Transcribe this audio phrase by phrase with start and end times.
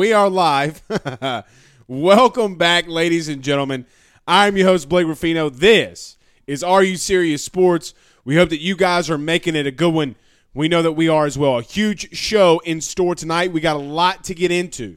[0.00, 0.82] We are live.
[1.86, 3.84] Welcome back, ladies and gentlemen.
[4.26, 5.50] I'm your host, Blake Ruffino.
[5.50, 6.16] This
[6.46, 7.92] is Are You Serious Sports.
[8.24, 10.16] We hope that you guys are making it a good one.
[10.54, 11.58] We know that we are as well.
[11.58, 13.52] A huge show in store tonight.
[13.52, 14.96] We got a lot to get into.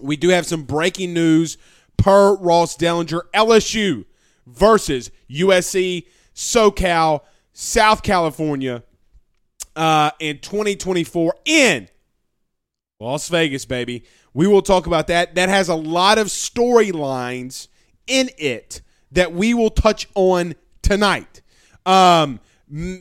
[0.00, 1.58] We do have some breaking news
[1.98, 3.20] per Ross Dellenger.
[3.34, 4.06] LSU
[4.46, 7.20] versus USC, SoCal,
[7.52, 8.82] South California
[9.76, 11.90] uh, in 2024 in
[12.98, 14.04] Las Vegas, baby.
[14.32, 15.34] We will talk about that.
[15.34, 17.68] That has a lot of storylines
[18.06, 18.80] in it
[19.12, 21.42] that we will touch on tonight.
[21.84, 22.40] Um,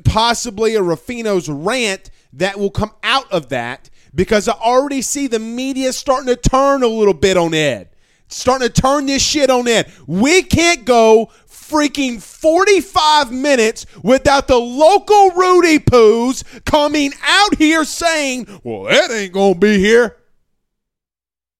[0.03, 5.39] possibly a Ruffino's rant that will come out of that because I already see the
[5.39, 7.89] media starting to turn a little bit on Ed.
[8.27, 9.91] Starting to turn this shit on Ed.
[10.07, 11.31] We can't go
[11.69, 19.33] freaking 45 minutes without the local Rudy Poos coming out here saying, well, that ain't
[19.33, 20.17] going to be here.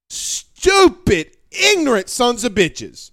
[0.10, 3.12] Stupid, ignorant sons of bitches.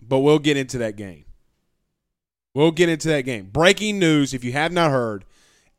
[0.00, 1.24] But we'll get into that game.
[2.54, 3.48] We'll get into that game.
[3.50, 5.24] Breaking news if you have not heard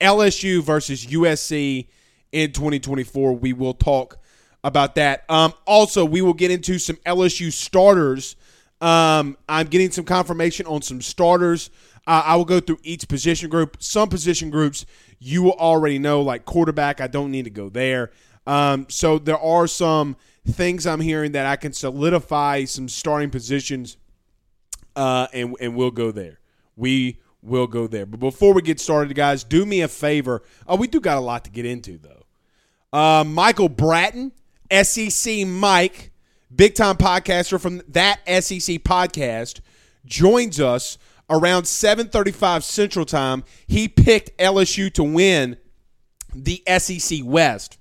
[0.02, 1.88] LSU versus USC
[2.32, 3.34] in 2024.
[3.34, 4.18] We will talk
[4.64, 5.24] about that.
[5.30, 8.36] Um, also, we will get into some LSU starters.
[8.82, 11.70] Um, I'm getting some confirmation on some starters.
[12.06, 13.78] Uh, I will go through each position group.
[13.80, 14.86] Some position groups
[15.20, 17.00] you will already know, like quarterback.
[17.00, 18.12] I don't need to go there.
[18.46, 23.96] Um, so there are some things I'm hearing that I can solidify some starting positions,
[24.96, 26.40] uh, and and we'll go there.
[26.76, 28.06] We will go there.
[28.06, 30.44] But before we get started, guys, do me a favor.
[30.68, 32.26] Oh, we do got a lot to get into though.
[32.92, 34.34] Uh, Michael Bratton,
[34.82, 36.12] SEC Mike,
[36.54, 39.60] big time podcaster from that SEC podcast,
[40.06, 40.98] joins us
[41.30, 43.44] around 7:35 Central Time.
[43.68, 45.58] He picked LSU to win
[46.34, 47.78] the SEC West.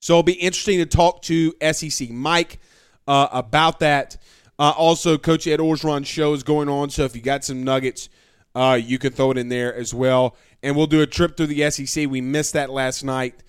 [0.00, 2.58] So it'll be interesting to talk to SEC Mike
[3.06, 4.16] uh, about that.
[4.58, 8.08] Uh, also, Coach Ed Orgeron's show is going on, so if you got some nuggets,
[8.54, 10.36] uh, you can throw it in there as well.
[10.62, 12.08] And we'll do a trip through the SEC.
[12.08, 13.42] We missed that last night.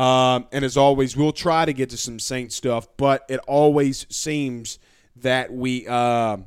[0.00, 4.06] Um, and as always, we'll try to get to some Saint stuff, but it always
[4.08, 4.78] seems
[5.16, 6.38] that we, uh,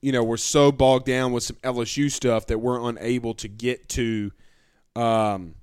[0.00, 3.88] you know, we're so bogged down with some LSU stuff that we're unable to get
[3.88, 4.30] to
[4.94, 5.56] um,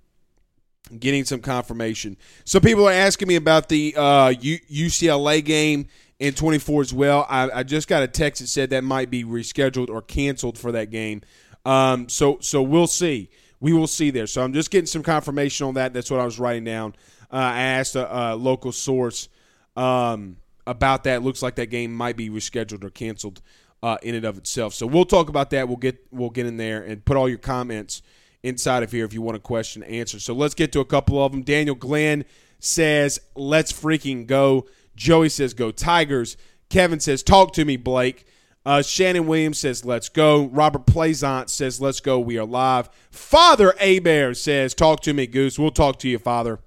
[0.99, 2.17] getting some confirmation.
[2.43, 5.87] So people are asking me about the uh, U- UCLA game
[6.19, 7.25] in 24 as well.
[7.29, 10.73] I, I, just got a text that said that might be rescheduled or canceled for
[10.73, 11.21] that game.
[11.65, 13.29] Um, so so we'll see.
[13.61, 14.27] We will see there.
[14.27, 15.93] So I'm just getting some confirmation on that.
[15.93, 16.95] That's what I was writing down.
[17.31, 19.29] Uh, I asked a, a local source
[19.77, 20.35] um,
[20.67, 21.23] about that.
[21.23, 23.41] Looks like that game might be rescheduled or canceled
[23.83, 24.73] uh, in and of itself.
[24.73, 25.67] So we'll talk about that.
[25.67, 28.01] We'll get we'll get in there and put all your comments
[28.43, 30.21] inside of here if you want a question answered.
[30.21, 31.43] So let's get to a couple of them.
[31.43, 32.25] Daniel Glenn
[32.59, 36.35] says, "Let's freaking go." Joey says, "Go Tigers."
[36.69, 38.25] Kevin says, "Talk to me, Blake."
[38.65, 42.89] Uh, Shannon Williams says, "Let's go." Robert Plaisant says, "Let's go." We are live.
[43.09, 46.59] Father Abear says, "Talk to me, Goose." We'll talk to you, Father.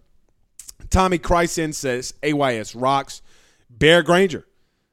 [0.90, 3.22] Tommy Chryson says, "AYS rocks."
[3.70, 4.46] Bear Granger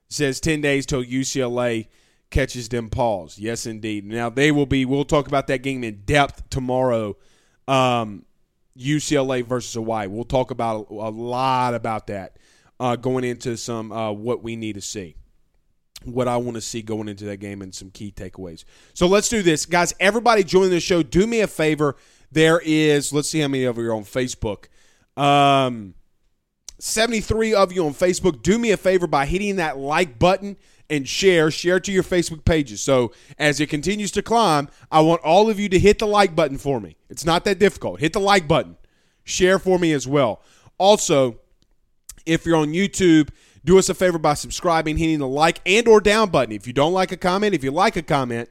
[0.10, 1.88] says, 10 days till UCLA
[2.30, 3.38] catches them paws.
[3.38, 4.06] Yes, indeed.
[4.06, 4.86] Now they will be.
[4.86, 7.18] We'll talk about that game in depth tomorrow.
[7.68, 8.26] Um,
[8.78, 10.08] UCLA versus Hawaii.
[10.08, 12.38] We'll talk about a, a lot about that
[12.80, 15.16] uh, going into some uh, what we need to see,
[16.04, 18.64] what I want to see going into that game, and some key takeaways.
[18.94, 19.94] So let's do this, guys.
[20.00, 21.96] Everybody joining the show, do me a favor.
[22.32, 23.12] There is.
[23.12, 24.66] Let's see how many of you are on Facebook.
[25.18, 25.94] Um,
[26.80, 28.42] 73 of you on Facebook.
[28.42, 30.58] Do me a favor by hitting that like button
[30.90, 31.52] and share.
[31.52, 32.82] Share to your Facebook pages.
[32.82, 36.36] So as it continues to climb, I want all of you to hit the like
[36.36, 36.98] button for me.
[37.10, 38.00] It's not that difficult.
[38.00, 38.78] Hit the like button.
[39.24, 40.42] Share for me as well.
[40.78, 41.40] Also,
[42.26, 43.30] if you're on YouTube,
[43.64, 46.54] do us a favor by subscribing, hitting the like and or down button.
[46.54, 48.50] If you don't like a comment, if you like a comment,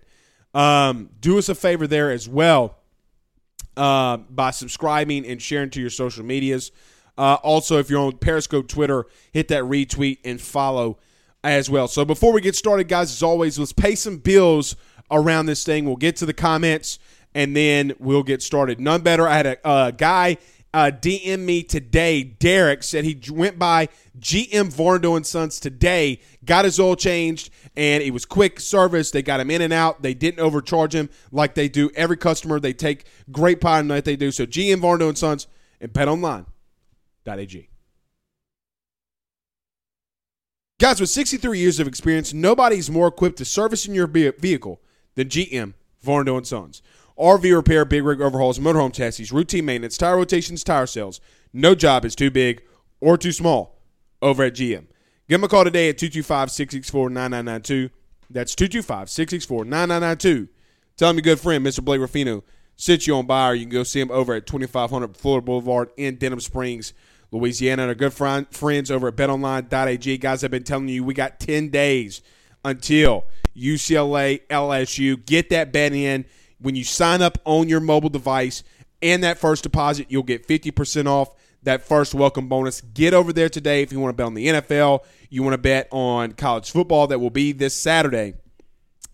[0.55, 2.79] um, do us a favor there as well
[3.77, 6.73] uh, by subscribing and sharing to your social medias.
[7.19, 10.99] Uh, also, if you're on Periscope, Twitter, hit that retweet and follow
[11.43, 11.89] as well.
[11.89, 14.77] So before we get started, guys, as always, let's pay some bills
[15.11, 15.85] around this thing.
[15.85, 16.99] We'll get to the comments
[17.35, 18.81] and then we'll get started.
[18.81, 19.27] None better.
[19.27, 20.39] I had a uh, guy
[20.73, 22.23] uh, DM me today.
[22.23, 23.89] Derek said he went by
[24.19, 29.11] GM Varndo and Sons today, got his oil changed, and it was quick service.
[29.11, 30.03] They got him in and out.
[30.03, 32.61] They didn't overcharge him like they do every customer.
[32.61, 34.31] They take great pride in that they do.
[34.31, 35.47] So GM Varndo and Sons
[35.81, 37.69] and BetOnline.ag.
[40.79, 44.81] Guys, with 63 years of experience, nobody's more equipped to service in your vehicle
[45.15, 46.81] than GM, Varndo and Sons.
[47.21, 51.21] RV repair, big rig overhauls, motorhome chassis, routine maintenance, tire rotations, tire sales.
[51.53, 52.63] No job is too big
[53.01, 53.79] or too small
[54.23, 54.87] over at GM.
[55.29, 57.95] Give them a call today at 225 664 9992.
[58.31, 60.49] That's 225 664 9992.
[60.97, 61.85] Tell them your good friend, Mr.
[61.85, 62.43] Blake Ruffino,
[62.77, 65.91] sits you on by, or you can go see him over at 2500 Florida Boulevard
[65.97, 66.95] in Denham Springs.
[67.33, 70.19] Louisiana, and our good friend, friends over at betonline.ag.
[70.19, 72.23] Guys, I've been telling you, we got 10 days
[72.65, 73.25] until
[73.57, 75.25] UCLA, LSU.
[75.27, 76.25] Get that bet in.
[76.61, 78.63] When you sign up on your mobile device
[79.03, 82.81] and that first deposit, you'll get 50% off that first welcome bonus.
[82.81, 85.59] Get over there today if you want to bet on the NFL, you want to
[85.59, 88.35] bet on college football that will be this Saturday.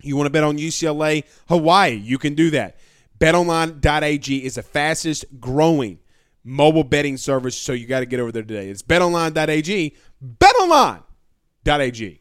[0.02, 2.76] You want to bet on UCLA, Hawaii, you can do that.
[3.19, 5.99] BetOnline.ag is the fastest growing
[6.44, 8.69] mobile betting service, so you got to get over there today.
[8.69, 12.20] It's betonline.ag, betonline.ag.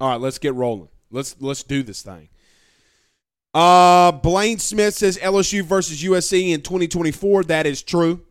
[0.00, 0.88] All right, let's get rolling.
[1.10, 2.28] Let's let's do this thing.
[3.54, 7.44] Uh, Blaine Smith says LSU versus USC in 2024.
[7.44, 8.22] That is true.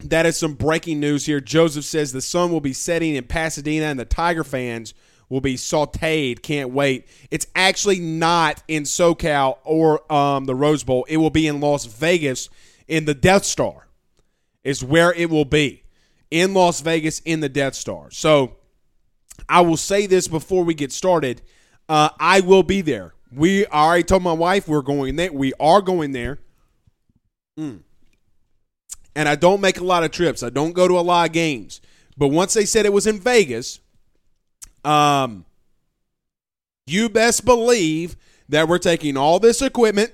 [0.00, 1.40] That is some breaking news here.
[1.40, 4.92] Joseph says the sun will be setting in Pasadena, and the Tiger fans
[5.28, 6.42] will be sauteed.
[6.42, 7.06] Can't wait.
[7.30, 11.06] It's actually not in SoCal or um, the Rose Bowl.
[11.08, 12.50] It will be in Las Vegas
[12.86, 13.88] in the Death Star,
[14.62, 15.82] is where it will be.
[16.30, 18.10] In Las Vegas in the Death Star.
[18.10, 18.56] So
[19.48, 21.40] I will say this before we get started.
[21.88, 23.14] Uh, I will be there.
[23.32, 25.32] We I already told my wife we're going there.
[25.32, 26.38] We are going there.
[27.58, 27.80] Mm.
[29.14, 30.42] And I don't make a lot of trips.
[30.42, 31.80] I don't go to a lot of games.
[32.16, 33.80] But once they said it was in Vegas,
[34.84, 35.44] um,
[36.86, 38.16] you best believe
[38.48, 40.12] that we're taking all this equipment.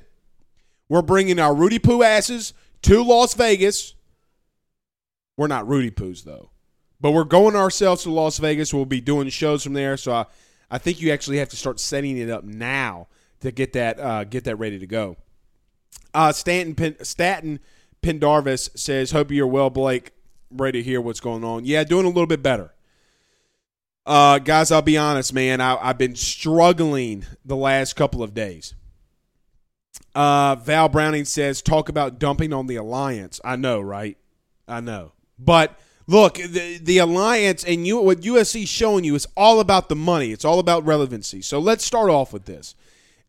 [0.88, 3.94] We're bringing our Rudy Poo asses to Las Vegas.
[5.36, 6.50] We're not Rudy Poos, though.
[7.00, 8.72] But we're going ourselves to Las Vegas.
[8.72, 9.96] We'll be doing shows from there.
[9.96, 10.26] So I,
[10.72, 13.08] I think you actually have to start setting it up now
[13.40, 15.18] to get that uh, get that ready to go.
[16.14, 17.60] Uh, Stanton Pen- Staten
[18.00, 20.12] Pendarvis says, "Hope you're well, Blake.
[20.50, 21.66] Ready to hear what's going on.
[21.66, 22.72] Yeah, doing a little bit better.
[24.04, 25.60] Uh, guys, I'll be honest, man.
[25.60, 28.74] I, have been struggling the last couple of days.
[30.14, 33.40] Uh, Val Browning says, talk about dumping on the alliance.
[33.44, 34.18] I know, right?
[34.66, 35.12] I know.
[35.38, 39.88] But Look, the the alliance and you what USC is showing you is all about
[39.88, 40.32] the money.
[40.32, 41.42] It's all about relevancy.
[41.42, 42.74] So let's start off with this,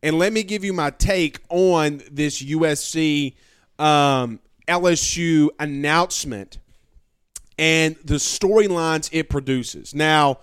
[0.02, 3.34] and let me give you my take on this USC
[3.78, 6.58] um, LSU announcement
[7.58, 9.94] and the storylines it produces.
[9.94, 10.38] Now,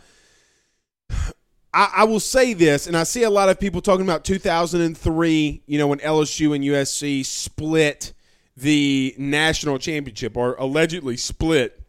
[1.73, 5.63] I, I, will say this, and I see a lot of people talking about 2003,
[5.65, 8.13] you know, when LSU and USC split
[8.55, 11.80] the national championship or allegedly split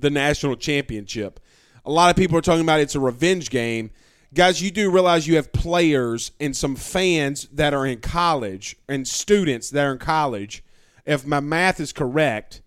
[0.00, 1.40] the national championship.
[1.84, 3.90] A lot of people are talking about it's a revenge game.
[4.32, 9.06] Guys, you do realize you have players and some fans that are in college and
[9.06, 10.64] students that are in college.
[11.06, 12.62] If my math is correct,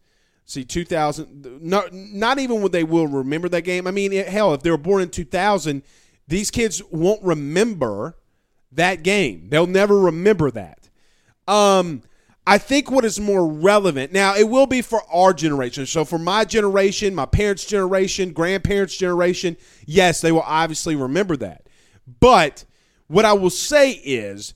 [0.46, 3.88] see 2000 not, not even when they will remember that game.
[3.88, 5.82] I mean, hell, if they were born in 2000,
[6.28, 8.16] these kids won't remember
[8.72, 9.50] that game.
[9.50, 10.90] They'll never remember that.
[11.48, 12.02] Um,
[12.50, 15.86] I think what is more relevant now, it will be for our generation.
[15.86, 21.68] So, for my generation, my parents' generation, grandparents' generation, yes, they will obviously remember that.
[22.22, 22.64] But
[23.08, 24.54] what I will say is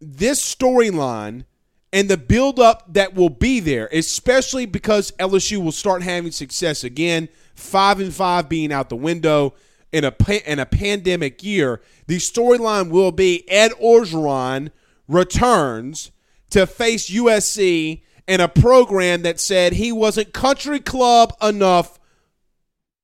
[0.00, 1.44] this storyline
[1.92, 7.28] and the buildup that will be there, especially because LSU will start having success again,
[7.54, 9.54] five and five being out the window
[9.92, 10.12] in a
[10.44, 11.82] in a pandemic year.
[12.08, 14.72] The storyline will be Ed Orgeron
[15.06, 16.10] returns
[16.50, 21.98] to face USC in a program that said he wasn't country club enough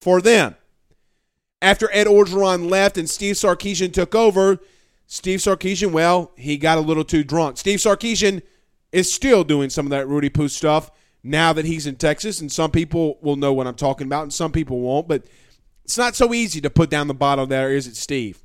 [0.01, 0.55] for them.
[1.63, 4.59] After Ed Orgeron left and Steve Sarkisian took over,
[5.07, 7.57] Steve Sarkisian, well, he got a little too drunk.
[7.57, 8.43] Steve Sarkisian
[8.93, 10.91] is still doing some of that Rudy Poo stuff
[11.23, 14.33] now that he's in Texas, and some people will know what I'm talking about, and
[14.33, 15.09] some people won't.
[15.09, 15.25] But
[15.85, 18.43] it's not so easy to put down the bottle there, is it, Steve?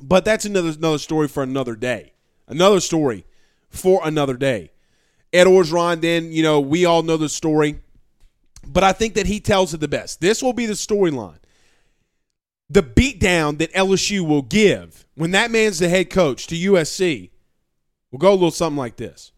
[0.00, 2.12] But that's another another story for another day.
[2.48, 3.24] Another story
[3.72, 4.70] for another day.
[5.32, 7.80] Ed Orgeron, then, you know, we all know the story,
[8.66, 10.20] but I think that he tells it the best.
[10.20, 11.38] This will be the storyline.
[12.68, 17.30] The beatdown that LSU will give when that man's the head coach to USC
[18.10, 19.31] will go a little something like this.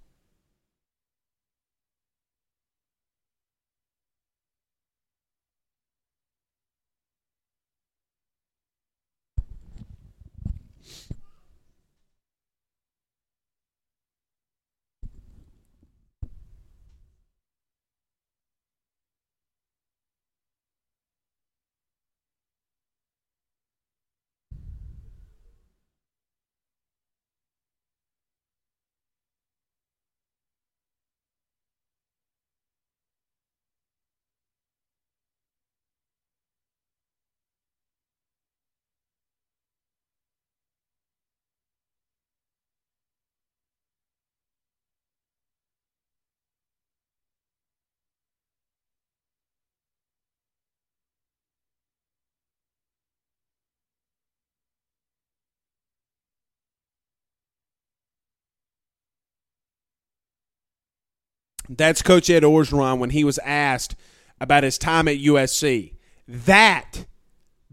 [61.68, 63.96] That's Coach Ed Orgeron when he was asked
[64.40, 65.94] about his time at USC.
[66.26, 67.06] That,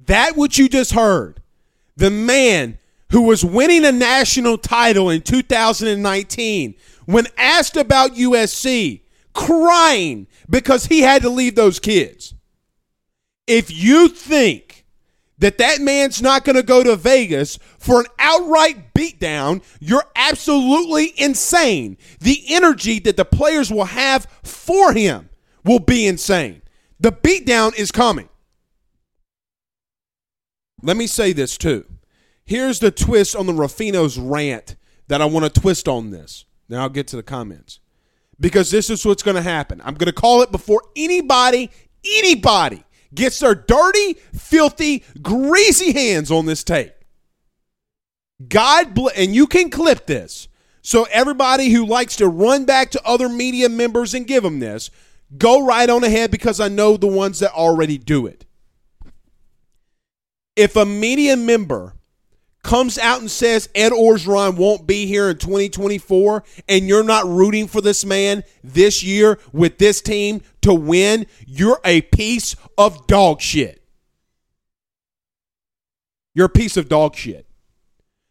[0.06, 1.42] that what you just heard,
[1.96, 2.78] the man
[3.12, 9.02] who was winning a national title in 2019, when asked about USC,
[9.34, 12.34] crying because he had to leave those kids.
[13.48, 14.71] If you think
[15.42, 21.14] that that man's not going to go to Vegas for an outright beatdown, you're absolutely
[21.18, 21.98] insane.
[22.20, 25.30] The energy that the players will have for him
[25.66, 26.62] will be insane.
[27.00, 28.30] The beatdown is coming.
[30.84, 31.86] Let me say this too.
[32.46, 34.76] Here's the twist on the Ruffino's rant
[35.08, 36.46] that I want to twist on this.
[36.70, 37.80] Now I'll get to the comments.
[38.40, 39.82] Because this is what's going to happen.
[39.84, 41.72] I'm going to call it before anybody,
[42.18, 46.94] anybody gets their dirty, filthy, greasy hands on this tape.
[48.48, 50.48] God bless, and you can clip this.
[50.82, 54.90] So everybody who likes to run back to other media members and give them this,
[55.38, 58.46] go right on ahead because I know the ones that already do it.
[60.56, 61.94] If a media member
[62.64, 67.68] comes out and says Ed Orgeron won't be here in 2024 and you're not rooting
[67.68, 73.42] for this man this year with this team to win, you're a piece of dog
[73.42, 73.82] shit.
[76.34, 77.46] You're a piece of dog shit.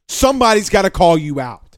[0.08, 1.70] Somebody's got to call you out.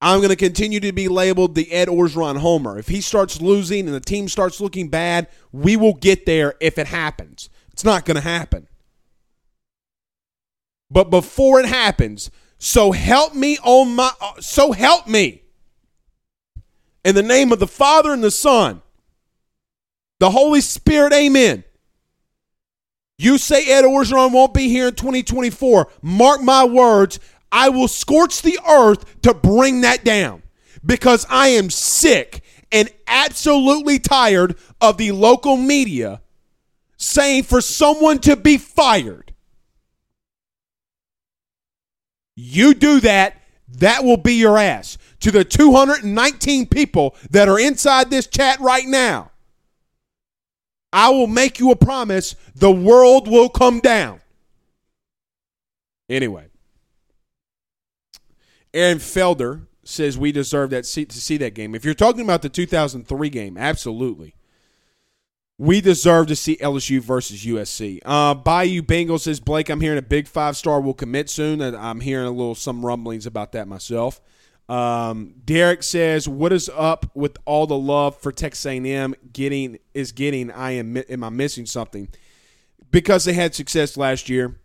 [0.00, 2.78] I'm going to continue to be labeled the Ed Orgeron homer.
[2.78, 6.76] If he starts losing and the team starts looking bad, we will get there if
[6.76, 7.48] it happens.
[7.74, 8.68] It's not going to happen.
[10.92, 15.42] But before it happens, so help me on my uh, so help me.
[17.04, 18.80] In the name of the Father and the Son,
[20.20, 21.64] the Holy Spirit, amen.
[23.18, 25.88] You say Ed Orgeron won't be here in 2024.
[26.00, 27.18] Mark my words,
[27.50, 30.44] I will scorch the earth to bring that down
[30.86, 36.20] because I am sick and absolutely tired of the local media
[37.04, 39.32] saying for someone to be fired.
[42.34, 43.40] You do that,
[43.78, 44.98] that will be your ass.
[45.20, 49.30] To the 219 people that are inside this chat right now,
[50.92, 54.20] I will make you a promise the world will come down.
[56.08, 56.48] Anyway,
[58.72, 61.74] Aaron Felder says we deserve that to see that game.
[61.74, 64.34] If you're talking about the 2003 game, absolutely.
[65.56, 68.00] We deserve to see LSU versus USC.
[68.04, 71.62] Uh, Bayou Bengal says Blake, I'm hearing a big five star will commit soon.
[71.62, 74.20] I'm hearing a little some rumblings about that myself.
[74.68, 80.10] Um, Derek says, "What is up with all the love for Texas A&M getting is
[80.12, 80.50] getting?
[80.50, 82.08] I am am I missing something?
[82.90, 84.58] Because they had success last year.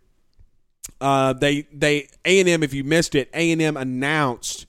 [1.00, 2.62] Uh, they they A&M.
[2.62, 4.66] If you missed it, A&M announced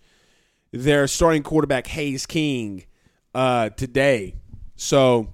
[0.72, 2.86] their starting quarterback Haynes King
[3.34, 4.36] uh, today.
[4.76, 5.34] So,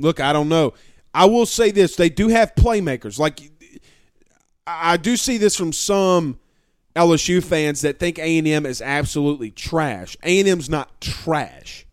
[0.00, 0.74] look, I don't know.
[1.12, 3.18] I will say this: they do have playmakers.
[3.18, 3.40] Like
[4.66, 6.38] I do see this from some
[6.94, 10.16] LSU fans that think A&M is absolutely trash.
[10.22, 11.86] A&M's not trash.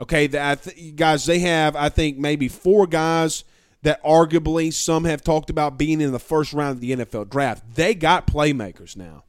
[0.00, 3.44] Okay, that guys, they have I think maybe four guys
[3.82, 7.62] that arguably some have talked about being in the first round of the NFL draft.
[7.74, 9.24] They got playmakers now.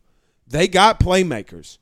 [0.47, 1.77] They got playmakers.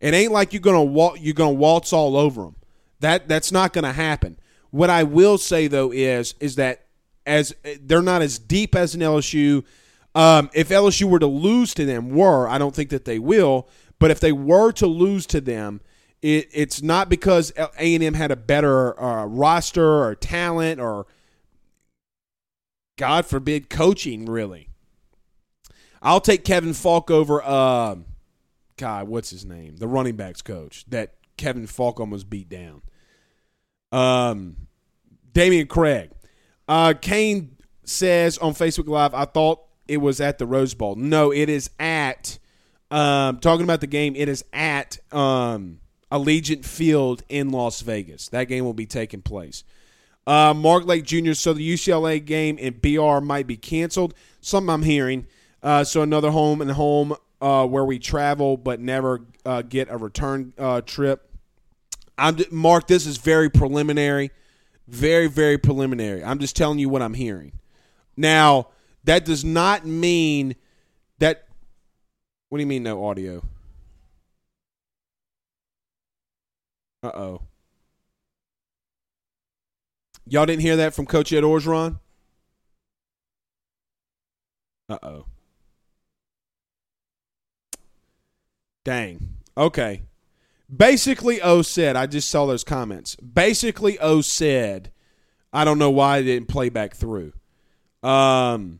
[0.00, 2.56] It ain't like you're gonna walk, you're gonna waltz all over them.
[3.00, 4.38] That that's not gonna happen.
[4.70, 6.86] What I will say though is is that
[7.26, 9.64] as they're not as deep as an LSU.
[10.14, 13.68] Um, if LSU were to lose to them, were I don't think that they will,
[13.98, 15.80] but if they were to lose to them,
[16.20, 21.06] it, it's not because A and M had a better uh, roster or talent or
[22.98, 24.26] God forbid coaching.
[24.26, 24.68] Really,
[26.02, 27.42] I'll take Kevin Faulk over.
[27.42, 27.96] Uh,
[28.76, 29.76] God, what's his name?
[29.76, 32.82] The running backs coach that Kevin Faulk almost beat down.
[33.92, 34.56] Um,
[35.32, 36.10] Damian Craig.
[36.68, 40.94] Uh, Kane says on Facebook Live, I thought it was at the Rose Bowl.
[40.94, 42.38] No, it is at.
[42.90, 48.28] Um, talking about the game, it is at um, Allegiant Field in Las Vegas.
[48.28, 49.64] That game will be taking place.
[50.26, 51.32] Uh, Mark Lake Jr.
[51.32, 54.14] So the UCLA game and BR might be canceled.
[54.40, 55.26] Something I'm hearing.
[55.62, 59.96] Uh, so another home and home uh, where we travel but never uh, get a
[59.96, 61.26] return uh, trip.
[62.18, 62.86] I'm Mark.
[62.86, 64.30] This is very preliminary,
[64.90, 66.22] very very preliminary.
[66.24, 67.58] I'm just telling you what I'm hearing.
[68.16, 68.68] Now
[69.04, 70.56] that does not mean
[71.18, 71.46] that.
[72.48, 73.44] What do you mean no audio?
[77.02, 77.42] Uh oh.
[80.26, 81.98] Y'all didn't hear that from Coach Ed Orgeron?
[84.88, 85.26] Uh oh.
[88.84, 89.34] Dang.
[89.56, 90.02] Okay.
[90.74, 93.16] Basically, O said, I just saw those comments.
[93.16, 94.92] Basically, O said,
[95.52, 97.32] I don't know why I didn't play back through.
[98.02, 98.78] Um,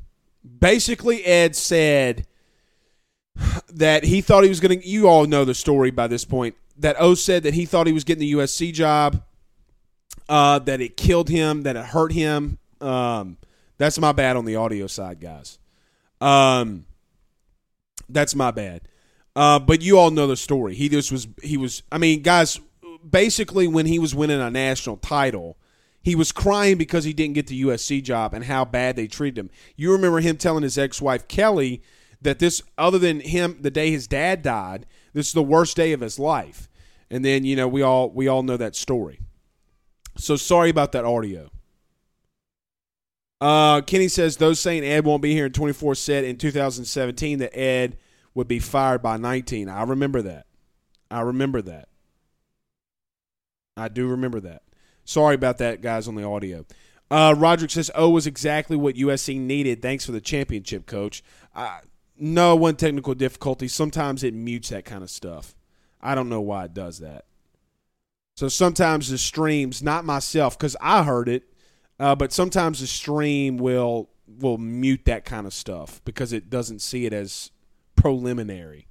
[0.58, 2.26] basically, Ed said
[3.72, 6.54] that he thought he was going to, you all know the story by this point,
[6.78, 9.22] that O said that he thought he was getting the USC job,
[10.28, 12.58] uh, that it killed him, that it hurt him.
[12.80, 13.36] Um,
[13.78, 15.58] that's my bad on the audio side, guys.
[16.20, 16.86] Um,
[18.08, 18.82] that's my bad.
[19.36, 20.74] Uh, but you all know the story.
[20.74, 22.60] He just was he was I mean, guys,
[23.08, 25.56] basically when he was winning a national title,
[26.02, 29.38] he was crying because he didn't get the USC job and how bad they treated
[29.38, 29.50] him.
[29.76, 31.82] You remember him telling his ex-wife Kelly
[32.22, 35.92] that this other than him the day his dad died, this is the worst day
[35.92, 36.68] of his life.
[37.10, 39.20] And then, you know, we all we all know that story.
[40.16, 41.50] So sorry about that audio.
[43.40, 47.58] Uh, Kenny says those saying Ed won't be here in 24 said in 2017 that
[47.58, 47.96] Ed
[48.34, 49.68] would be fired by 19.
[49.68, 50.46] I remember that.
[51.10, 51.88] I remember that.
[53.76, 54.62] I do remember that.
[55.04, 56.64] Sorry about that, guys, on the audio.
[57.10, 59.82] Uh, Roderick says, "O was exactly what USC needed.
[59.82, 61.80] Thanks for the championship, coach." Uh,
[62.16, 63.66] no, one technical difficulty.
[63.66, 65.54] Sometimes it mutes that kind of stuff.
[66.00, 67.24] I don't know why it does that.
[68.36, 71.44] So sometimes the streams, not myself, because I heard it,
[71.98, 76.80] uh, but sometimes the stream will will mute that kind of stuff because it doesn't
[76.80, 77.50] see it as
[78.00, 78.86] preliminary.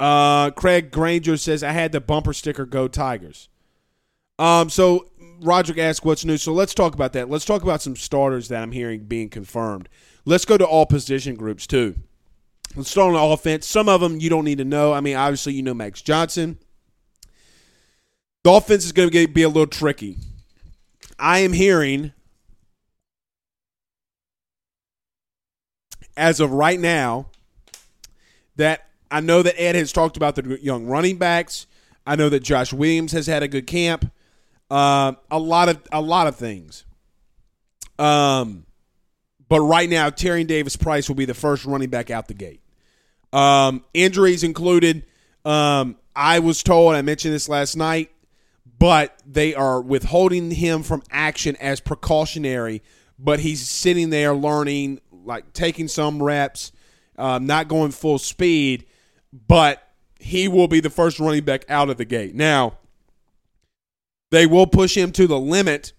[0.00, 3.48] Uh, Craig Granger says, I had the bumper sticker go Tigers.
[4.38, 5.08] Um, so
[5.40, 6.36] Roger asked what's new.
[6.36, 7.30] So let's talk about that.
[7.30, 9.88] Let's talk about some starters that I'm hearing being confirmed.
[10.24, 11.94] Let's go to all position groups too.
[12.74, 13.66] Let's start on the offense.
[13.66, 14.92] Some of them you don't need to know.
[14.92, 16.58] I mean, obviously you know Max Johnson.
[18.42, 20.16] The offense is going to be a little tricky.
[21.18, 22.12] I am hearing,
[26.16, 27.26] as of right now,
[28.56, 31.66] that I know that Ed has talked about the young running backs.
[32.06, 34.10] I know that Josh Williams has had a good camp.
[34.70, 36.84] Uh, a lot of a lot of things.
[37.98, 38.66] Um,
[39.48, 42.60] but right now, Tyrion Davis Price will be the first running back out the gate.
[43.32, 45.04] Um, injuries included.
[45.44, 48.10] Um, I was told, I mentioned this last night,
[48.78, 52.82] but they are withholding him from action as precautionary.
[53.18, 56.72] But he's sitting there learning, like taking some reps,
[57.18, 58.86] um, not going full speed.
[59.46, 59.82] But
[60.18, 62.34] he will be the first running back out of the gate.
[62.34, 62.78] Now,
[64.30, 65.92] they will push him to the limit,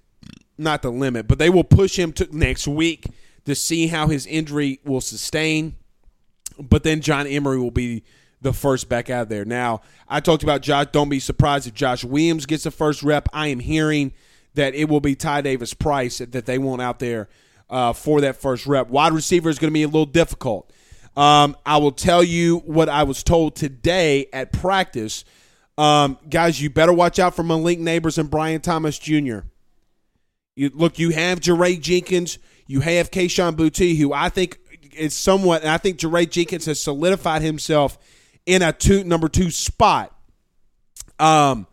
[0.57, 3.05] not the limit, but they will push him to next week
[3.45, 5.75] to see how his injury will sustain.
[6.57, 8.03] But then John Emery will be
[8.41, 9.45] the first back out of there.
[9.45, 10.87] Now, I talked about Josh.
[10.91, 13.27] Don't be surprised if Josh Williams gets the first rep.
[13.33, 14.13] I am hearing
[14.53, 17.27] that it will be Ty Davis Price that they want out there
[17.69, 18.89] uh, for that first rep.
[18.89, 20.71] Wide receiver is going to be a little difficult.
[21.17, 25.23] Um, I will tell you what I was told today at practice.
[25.77, 29.39] Um, guys, you better watch out for Malik Nabers and Brian Thomas Jr.
[30.55, 34.57] You, look, you have Jaray Jenkins, you have Kayshon Boutte, who I think
[34.95, 37.97] is somewhat, and I think Jaray Jenkins has solidified himself
[38.45, 40.15] in a two number two spot.
[41.19, 41.67] Um,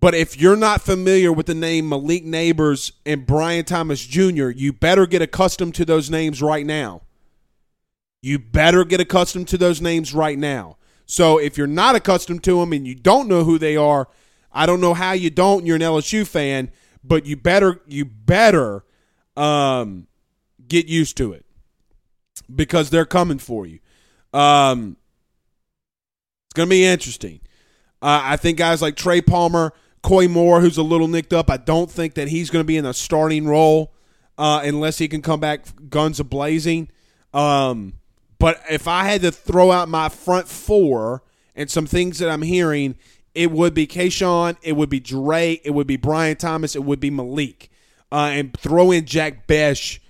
[0.00, 4.72] but if you're not familiar with the name Malik Nabers and Brian Thomas Jr., you
[4.72, 7.02] better get accustomed to those names right now.
[8.22, 10.78] You better get accustomed to those names right now.
[11.06, 14.08] So if you're not accustomed to them and you don't know who they are,
[14.52, 15.66] I don't know how you don't.
[15.66, 16.70] You're an LSU fan,
[17.04, 18.84] but you better you better
[19.36, 20.06] um,
[20.66, 21.44] get used to it
[22.54, 23.80] because they're coming for you.
[24.32, 24.96] Um,
[26.46, 27.40] it's to be interesting.
[28.02, 31.56] Uh, I think guys like Trey Palmer, Koy Moore, who's a little nicked up, I
[31.56, 33.92] don't think that he's going to be in a starting role
[34.38, 36.88] uh, unless he can come back guns a blazing.
[37.34, 37.94] Um,
[38.38, 41.22] but if I had to throw out my front four
[41.54, 42.96] and some things that I'm hearing,
[43.34, 47.00] it would be Kayshon, it would be Dre, it would be Brian Thomas, it would
[47.00, 47.70] be Malik.
[48.10, 50.00] Uh, and throw in Jack Bech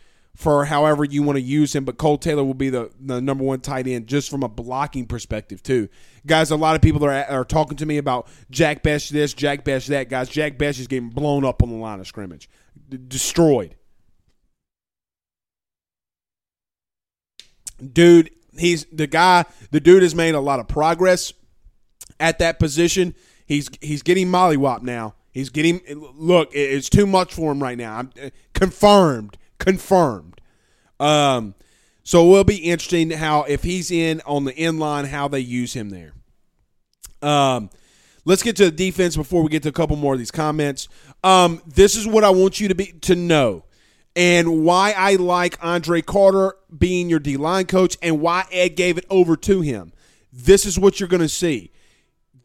[0.40, 1.84] for however you want to use him.
[1.84, 5.06] But Cole Taylor will be the, the number one tight end just from a blocking
[5.06, 5.88] perspective, too.
[6.26, 9.64] Guys, a lot of people are, are talking to me about Jack Bech this, Jack
[9.64, 10.08] Bech that.
[10.08, 12.48] Guys, Jack Bech is getting blown up on the line of scrimmage,
[12.88, 13.76] D- destroyed.
[17.80, 19.44] dude, he's the guy.
[19.70, 21.32] The dude has made a lot of progress
[22.18, 23.14] at that position.
[23.46, 25.14] He's he's getting mollywop now.
[25.32, 25.80] He's getting
[26.16, 26.50] look.
[26.52, 27.96] It's too much for him right now.
[27.96, 29.36] I'm uh, confirmed.
[29.58, 30.29] Confirmed.
[31.00, 31.54] Um,
[32.04, 35.40] so it will be interesting how if he's in on the end line, how they
[35.40, 36.12] use him there.
[37.22, 37.70] Um,
[38.24, 40.88] let's get to the defense before we get to a couple more of these comments.
[41.24, 43.64] Um, this is what I want you to be to know
[44.16, 48.98] and why I like Andre Carter being your D line coach and why Ed gave
[48.98, 49.92] it over to him.
[50.32, 51.70] This is what you're going to see.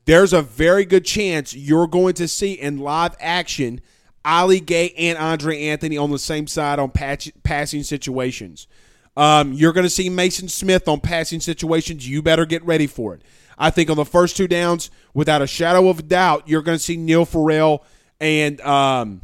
[0.05, 3.81] There's a very good chance you're going to see in live action
[4.25, 8.67] Ali Gaye and Andre Anthony on the same side on patch, passing situations.
[9.15, 12.07] Um, you're going to see Mason Smith on passing situations.
[12.09, 13.21] You better get ready for it.
[13.57, 16.77] I think on the first two downs, without a shadow of a doubt, you're going
[16.77, 17.85] to see Neil Farrell
[18.19, 19.21] and um,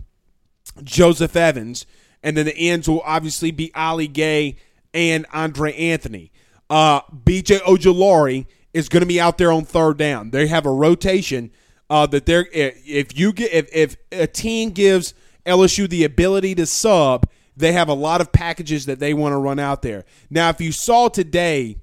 [0.83, 1.85] Joseph Evans
[2.23, 4.55] and then the ends will obviously be Ali Gaye
[4.93, 6.31] and Andre Anthony.
[6.69, 10.31] Uh, BJ Ojulari is going to be out there on third down.
[10.31, 11.51] They have a rotation
[11.91, 15.13] uh, that they're if you get if, if a team gives
[15.45, 17.27] LSU the ability to sub,
[17.57, 20.05] they have a lot of packages that they want to run out there.
[20.29, 21.75] Now, if you saw today,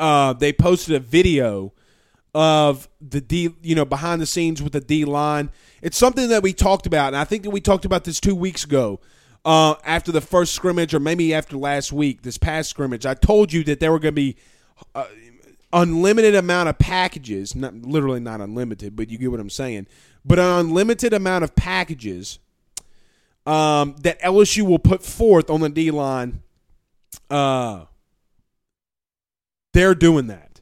[0.00, 1.72] uh, they posted a video
[2.34, 5.50] of the D, you know, behind the scenes with the D line.
[5.82, 8.34] It's something that we talked about, and I think that we talked about this two
[8.34, 8.98] weeks ago
[9.44, 13.52] uh, after the first scrimmage, or maybe after last week, this past scrimmage, I told
[13.52, 14.36] you that there were going to be
[14.96, 15.06] uh,
[15.72, 19.86] unlimited amount of packages, not literally not unlimited, but you get what I'm saying.
[20.24, 22.38] But an unlimited amount of packages
[23.46, 26.42] um, that LSU will put forth on the D line.
[27.30, 27.84] Uh,
[29.72, 30.60] they're doing that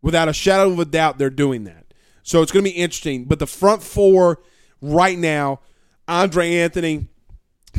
[0.00, 1.18] without a shadow of a doubt.
[1.18, 1.92] They're doing that.
[2.22, 3.24] So it's going to be interesting.
[3.24, 4.40] But the front four
[4.80, 5.60] right now,
[6.06, 7.08] Andre Anthony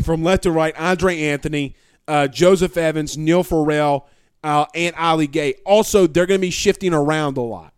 [0.04, 1.76] from left to right, Andre Anthony,
[2.08, 4.08] uh, Joseph Evans, Neil Farrell,
[4.44, 5.56] uh, and Ali Gaye.
[5.66, 7.74] Also, they're going to be shifting around a lot.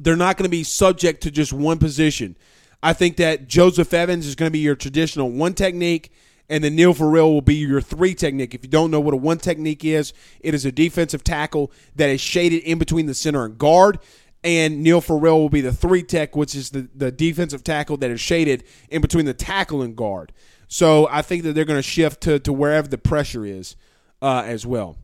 [0.00, 2.36] They're not going to be subject to just one position.
[2.82, 6.12] I think that Joseph Evans is going to be your traditional one technique,
[6.48, 8.54] and then Neil Farrell will be your three technique.
[8.54, 12.10] If you don't know what a one technique is, it is a defensive tackle that
[12.10, 13.98] is shaded in between the center and guard.
[14.42, 18.10] And Neil Farrell will be the three tech, which is the, the defensive tackle that
[18.10, 20.32] is shaded in between the tackle and guard.
[20.68, 23.76] So I think that they're going to shift to, to wherever the pressure is
[24.20, 24.98] uh, as well.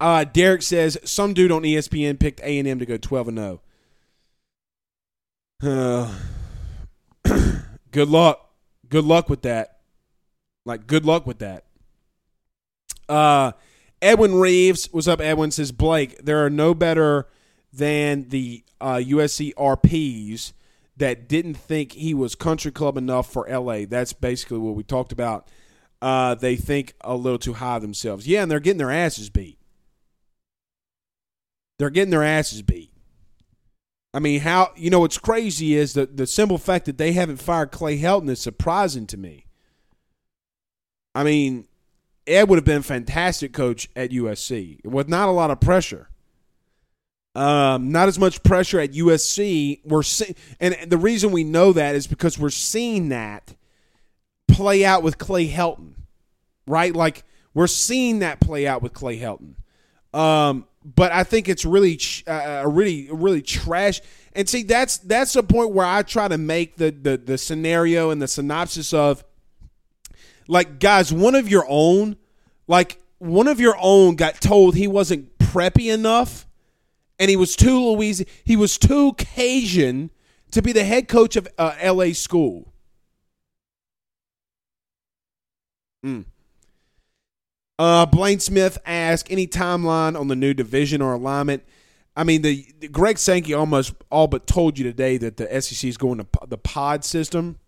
[0.00, 3.38] Uh, Derek says some dude on ESPN picked A and M to go twelve and
[3.38, 3.60] zero.
[5.62, 6.14] Uh,
[7.90, 8.50] good luck.
[8.88, 9.78] Good luck with that.
[10.64, 11.64] Like, good luck with that.
[13.08, 13.52] Uh,
[14.00, 15.50] Edwin Reeves, was up, Edwin?
[15.50, 17.26] Says Blake, there are no better
[17.72, 20.52] than the uh, USC RPs
[20.96, 23.86] that didn't think he was country club enough for LA.
[23.88, 25.48] That's basically what we talked about.
[26.00, 28.26] Uh, they think a little too high themselves.
[28.26, 29.57] Yeah, and they're getting their asses beat.
[31.78, 32.90] They're getting their asses beat.
[34.12, 37.36] I mean, how you know what's crazy is the the simple fact that they haven't
[37.36, 39.46] fired Clay Helton is surprising to me.
[41.14, 41.66] I mean,
[42.26, 46.08] Ed would have been a fantastic coach at USC with not a lot of pressure.
[47.34, 49.80] Um, not as much pressure at USC.
[49.84, 53.54] We're see- and the reason we know that is because we're seeing that
[54.48, 55.92] play out with Clay Helton,
[56.66, 56.94] right?
[56.94, 59.54] Like we're seeing that play out with Clay Helton.
[60.12, 64.00] Um, but I think it's really, uh, really, really trash.
[64.32, 68.10] And see, that's that's the point where I try to make the the the scenario
[68.10, 69.24] and the synopsis of,
[70.46, 72.16] like, guys, one of your own,
[72.66, 76.46] like one of your own, got told he wasn't preppy enough,
[77.18, 80.10] and he was too Louisiana, he was too Cajun
[80.52, 82.12] to be the head coach of uh, L.A.
[82.14, 82.72] school.
[86.04, 86.24] Mm.
[87.78, 91.62] Uh, Blaine Smith asked any timeline on the new division or alignment.
[92.16, 95.88] I mean, the, the, Greg Sankey almost all but told you today that the SEC
[95.88, 97.60] is going to the pod system,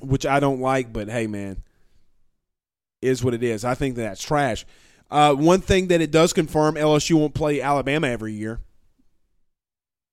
[0.00, 0.90] which I don't like.
[0.90, 1.62] But hey, man,
[3.02, 3.66] is what it is.
[3.66, 4.64] I think that that's trash.
[5.10, 8.60] Uh, one thing that it does confirm: LSU won't play Alabama every year.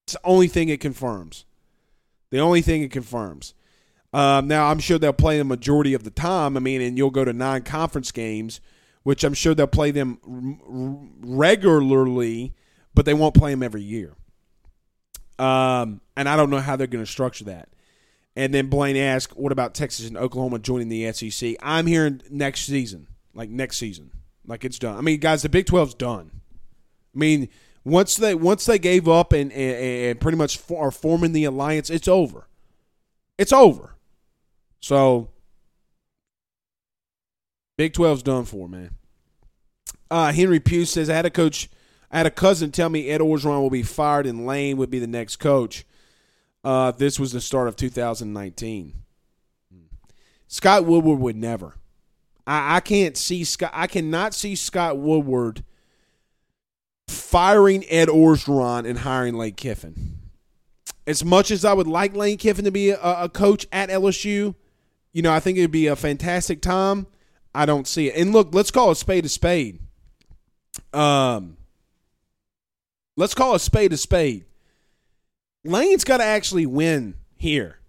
[0.06, 1.45] It's the only thing it confirms.
[2.32, 3.54] The only thing it confirms.
[4.12, 6.58] Um, now, I'm sure they'll play the majority of the time.
[6.58, 8.60] I mean, and you'll go to nine conference games
[9.06, 10.18] which I'm sure they'll play them
[11.22, 12.56] regularly,
[12.96, 14.15] but they won't play them every year.
[15.38, 17.70] Um, and I don't know how they're going to structure that.
[18.36, 22.65] And then Blaine asked, "What about Texas and Oklahoma joining the SEC?" I'm hearing next
[22.65, 24.10] season, like next season,
[24.48, 24.98] like it's done.
[24.98, 26.32] I mean, guys, the Big 12's done.
[27.13, 27.48] I mean,
[27.84, 29.78] once they once they gave up and and,
[30.10, 32.48] and pretty much are forming the alliance, it's over.
[33.38, 33.98] It's over.
[34.80, 35.30] So
[37.78, 38.92] Big 12's done for, man.
[40.10, 41.70] Uh, Henry Pugh says, I had a coach,
[42.12, 45.00] I had a cousin tell me Ed Orgeron will be fired and Lane would be
[45.00, 45.86] the next coach.
[46.64, 48.94] Uh, this was the start of 2019.
[50.48, 51.76] Scott Woodward would never.
[52.48, 53.72] I, I can't see Scott.
[53.74, 55.64] I cannot see Scott Woodward
[57.08, 60.20] firing Ed Orgeron and hiring Lane Kiffin.
[61.08, 64.56] As much as I would like Lane Kiffin to be a, a coach at LSU,
[65.14, 67.08] you know, I think it'd be a fantastic time.
[67.56, 68.15] I don't see it.
[68.15, 69.80] And look, let's call a spade a spade.
[70.94, 71.56] Um,
[73.15, 74.46] let's call a spade a spade.
[75.63, 77.80] Lane's got to actually win here.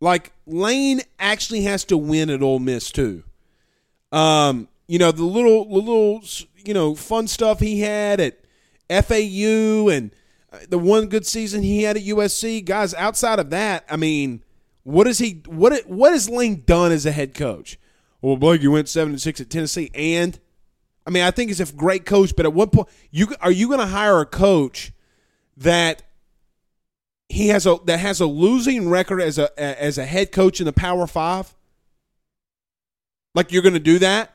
[0.00, 3.22] Like Lane actually has to win at Ole Miss too.
[4.10, 6.22] Um, you know the little, the little,
[6.64, 8.38] you know, fun stuff he had at
[8.88, 10.10] FAU and
[10.52, 12.64] uh, the one good season he had at USC.
[12.64, 14.42] Guys, outside of that, I mean,
[14.82, 15.42] what is he?
[15.46, 17.78] What what has Lane done as a head coach?
[18.20, 20.38] Well, Blake, you went seven and six at Tennessee, and
[21.06, 23.68] I mean, I think he's a great coach, but at what point you are you
[23.68, 24.92] going to hire a coach
[25.56, 26.02] that
[27.28, 30.66] he has a that has a losing record as a as a head coach in
[30.66, 31.54] the Power Five?
[33.34, 34.34] Like you're going to do that?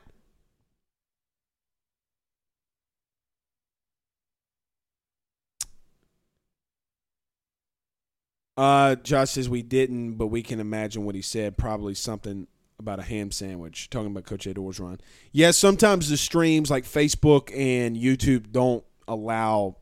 [8.56, 11.56] Uh, Josh says we didn't, but we can imagine what he said.
[11.56, 12.46] Probably something
[12.78, 15.00] about a ham sandwich, talking about Coach Ed Orgeron.
[15.32, 19.76] Yes, sometimes the streams like Facebook and YouTube don't allow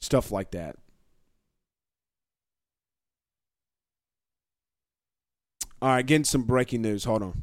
[0.00, 0.76] stuff like that.
[5.82, 7.04] All right, getting some breaking news.
[7.04, 7.42] Hold on.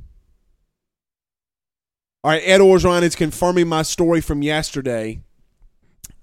[2.24, 5.22] All right, Ed Orgeron is confirming my story from yesterday.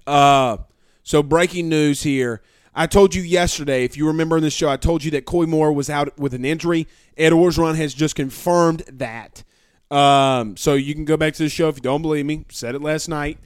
[0.06, 0.56] Uh,
[1.02, 2.42] so breaking news here.
[2.74, 5.46] I told you yesterday, if you remember in the show, I told you that Koy
[5.46, 6.86] Moore was out with an injury.
[7.16, 9.42] Ed Orgeron has just confirmed that.
[9.90, 12.44] Um, so you can go back to the show if you don't believe me.
[12.50, 13.38] Said it last night.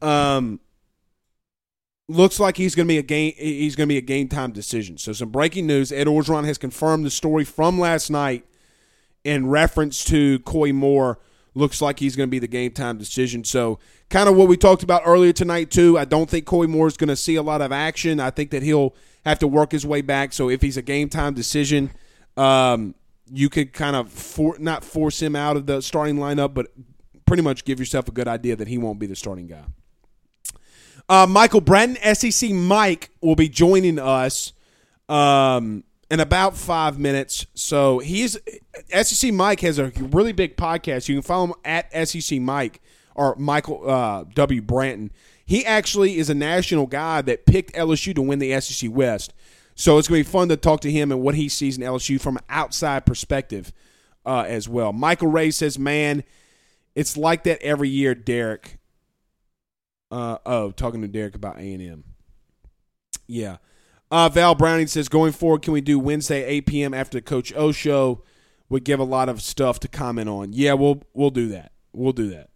[0.00, 0.58] Um,
[2.08, 3.34] looks like he's going to be a game.
[3.36, 4.98] He's going to be a game time decision.
[4.98, 8.44] So some breaking news: Ed Orgeron has confirmed the story from last night
[9.22, 11.20] in reference to Koy Moore
[11.54, 13.44] looks like he's going to be the game time decision.
[13.44, 15.98] So, kind of what we talked about earlier tonight, too.
[15.98, 18.20] I don't think Koy Moore is going to see a lot of action.
[18.20, 20.32] I think that he'll have to work his way back.
[20.32, 21.90] So, if he's a game time decision,
[22.36, 22.94] um,
[23.30, 26.68] you could kind of for, not force him out of the starting lineup, but
[27.26, 29.64] pretty much give yourself a good idea that he won't be the starting guy.
[31.08, 34.52] Uh, Michael Bratton, SEC Mike, will be joining us
[35.08, 37.46] um, in about five minutes.
[37.54, 38.36] So he's
[38.90, 41.08] SEC Mike has a really big podcast.
[41.08, 42.82] You can follow him at SEC Mike
[43.14, 44.60] or Michael uh, W.
[44.60, 45.08] Branton.
[45.46, 49.32] He actually is a national guy that picked LSU to win the SEC West.
[49.74, 51.82] So it's going to be fun to talk to him and what he sees in
[51.82, 53.72] LSU from an outside perspective
[54.26, 54.92] uh, as well.
[54.92, 56.24] Michael Ray says, man,
[56.94, 58.78] it's like that every year, Derek.
[60.10, 62.04] Uh, oh, talking to Derek about A&M.
[63.26, 63.56] Yeah.
[64.12, 66.92] Uh, Val Browning says, going forward, can we do Wednesday 8 p.m.
[66.92, 68.22] after the Coach O show?
[68.68, 70.52] Would give a lot of stuff to comment on.
[70.52, 71.72] Yeah, we'll we'll do that.
[71.92, 72.50] We'll do that.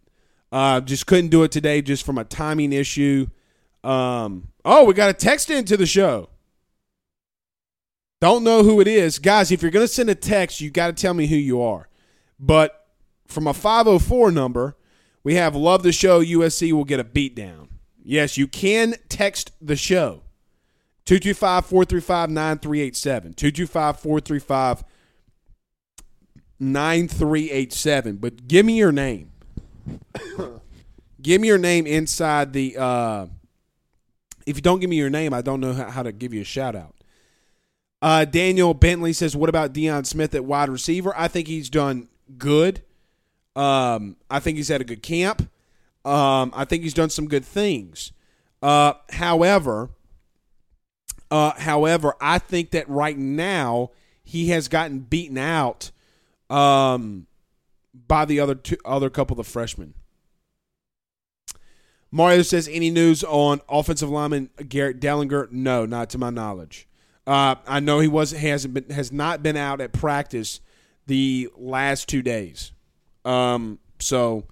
[0.51, 3.27] Uh, just couldn't do it today, just from a timing issue.
[3.83, 6.29] Um, oh, we got a text into the show.
[8.19, 9.19] Don't know who it is.
[9.19, 11.87] Guys, if you're to send a text, you got to tell me who you are.
[12.39, 12.87] But
[13.27, 14.75] from a 504 number,
[15.23, 17.67] we have Love the Show USC will get a beatdown.
[18.03, 20.23] Yes, you can text the show.
[21.07, 23.33] 225 435 9387.
[23.33, 24.83] 225 435
[26.59, 28.17] 9387.
[28.17, 29.31] But give me your name.
[31.21, 32.75] give me your name inside the.
[32.77, 33.27] Uh,
[34.45, 36.45] if you don't give me your name, I don't know how to give you a
[36.45, 36.93] shout out.
[38.01, 41.13] Uh, Daniel Bentley says, "What about Deion Smith at wide receiver?
[41.15, 42.81] I think he's done good.
[43.55, 45.49] Um, I think he's had a good camp.
[46.03, 48.11] Um, I think he's done some good things.
[48.61, 49.89] Uh, however,
[51.29, 53.91] uh, however, I think that right now
[54.23, 55.91] he has gotten beaten out
[56.49, 57.27] um,
[58.07, 59.93] by the other two, other couple of freshmen.
[62.11, 65.51] Mario says, "Any news on offensive lineman Garrett Dellinger?
[65.51, 66.87] No, not to my knowledge."
[67.25, 70.61] Uh, I know he was hasn't been has not been out at practice
[71.07, 72.71] the last two days.
[73.25, 74.45] Um, so,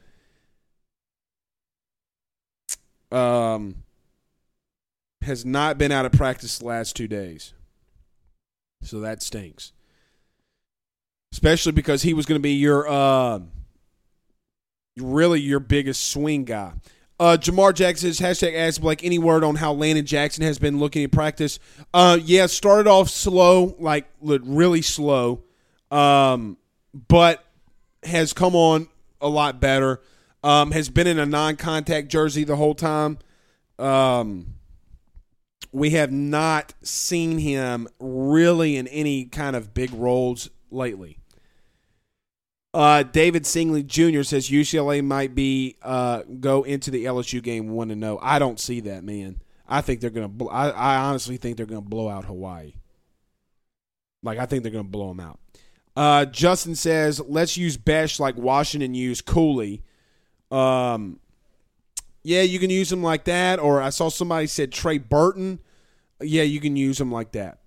[3.11, 3.84] um,
[5.25, 7.53] has not been out of practice the last two days.
[8.81, 9.73] So that stinks.
[11.31, 13.39] Especially because he was going to be your, uh,
[14.97, 16.73] really your biggest swing guy.
[17.17, 20.79] Uh, Jamar Jackson says, hashtag ask Blake, any word on how Landon Jackson has been
[20.79, 21.59] looking in practice?
[21.93, 25.43] Uh, yeah, started off slow, like really slow,
[25.91, 26.57] um,
[27.07, 27.43] but
[28.03, 28.87] has come on
[29.21, 30.01] a lot better.
[30.43, 33.17] Um, has been in a non contact jersey the whole time.
[33.79, 34.55] Um,
[35.75, 41.19] we have not seen him really in any kind of big roles lately.
[42.73, 44.23] Uh, David Singley Jr.
[44.23, 48.17] says UCLA might be uh, go into the LSU game one to know.
[48.21, 49.41] I don't see that, man.
[49.67, 50.29] I think they're gonna.
[50.29, 52.75] Bl- I, I honestly think they're gonna blow out Hawaii.
[54.23, 55.39] Like I think they're gonna blow them out.
[55.93, 59.83] Uh, Justin says, let's use Bech like Washington used Cooley.
[60.51, 61.19] Um,
[62.25, 63.59] yeah, you can use them like that.
[63.59, 65.59] Or I saw somebody said Trey Burton.
[66.19, 67.59] Yeah, you can use them like that.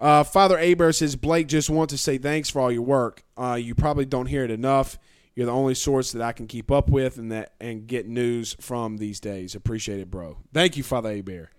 [0.00, 3.22] Uh, Father Aber says, Blake, just want to say thanks for all your work.
[3.36, 4.98] Uh, you probably don't hear it enough.
[5.36, 8.56] You're the only source that I can keep up with and that and get news
[8.58, 9.54] from these days.
[9.54, 10.38] Appreciate it, bro.
[10.52, 11.50] Thank you, Father Aber.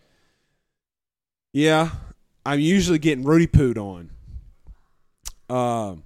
[1.53, 1.91] Yeah,
[2.45, 4.11] I'm usually getting Rudy Poot on.
[5.49, 6.03] Um,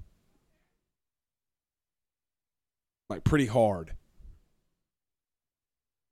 [3.09, 3.93] like pretty hard.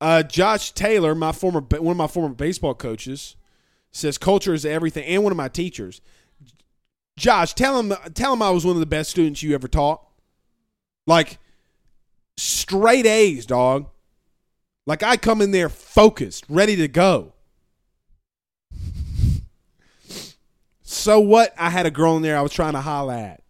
[0.04, 3.38] Uh, Josh Taylor, my former one of my former baseball coaches,
[3.94, 6.02] says culture is everything, and one of my teachers.
[7.16, 10.06] Josh, tell him tell him I was one of the best students you ever taught.
[11.08, 11.40] Like
[12.36, 13.88] straight A's, dog.
[14.86, 17.32] Like I come in there focused, ready to go.
[20.82, 21.54] so what?
[21.58, 23.44] I had a girl in there I was trying to holla at.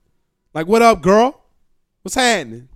[0.54, 1.42] Like, what up, girl?
[2.04, 2.70] What's happening?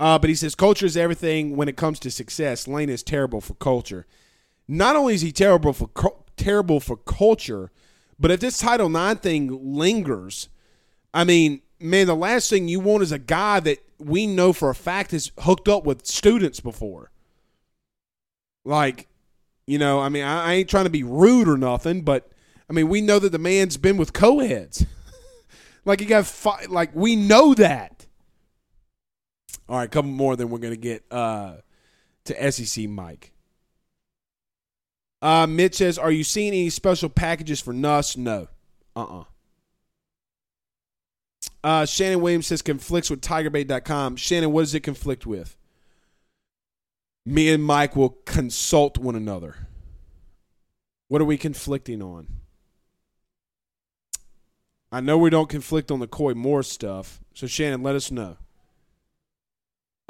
[0.00, 2.66] Uh, but he says culture is everything when it comes to success.
[2.66, 4.06] Lane is terrible for culture.
[4.66, 5.90] Not only is he terrible for
[6.38, 7.70] terrible for culture,
[8.18, 10.48] but if this Title IX thing lingers,
[11.12, 14.70] I mean, man, the last thing you want is a guy that we know for
[14.70, 17.10] a fact has hooked up with students before.
[18.64, 19.06] Like,
[19.66, 22.30] you know, I mean, I, I ain't trying to be rude or nothing, but
[22.70, 24.86] I mean, we know that the man's been with co-eds.
[25.84, 27.99] like he got, fi- like we know that.
[29.70, 31.58] All right, a couple more, then we're going to get uh,
[32.24, 33.32] to SEC Mike.
[35.22, 38.16] Uh, Mitch says, Are you seeing any special packages for Nuss?
[38.16, 38.48] No.
[38.96, 39.24] Uh uh-uh.
[41.62, 44.16] Uh, Shannon Williams says conflicts with TigerBait.com.
[44.16, 45.56] Shannon, what does it conflict with?
[47.24, 49.68] Me and Mike will consult one another.
[51.06, 52.26] What are we conflicting on?
[54.90, 58.36] I know we don't conflict on the Koy Moore stuff, so Shannon, let us know.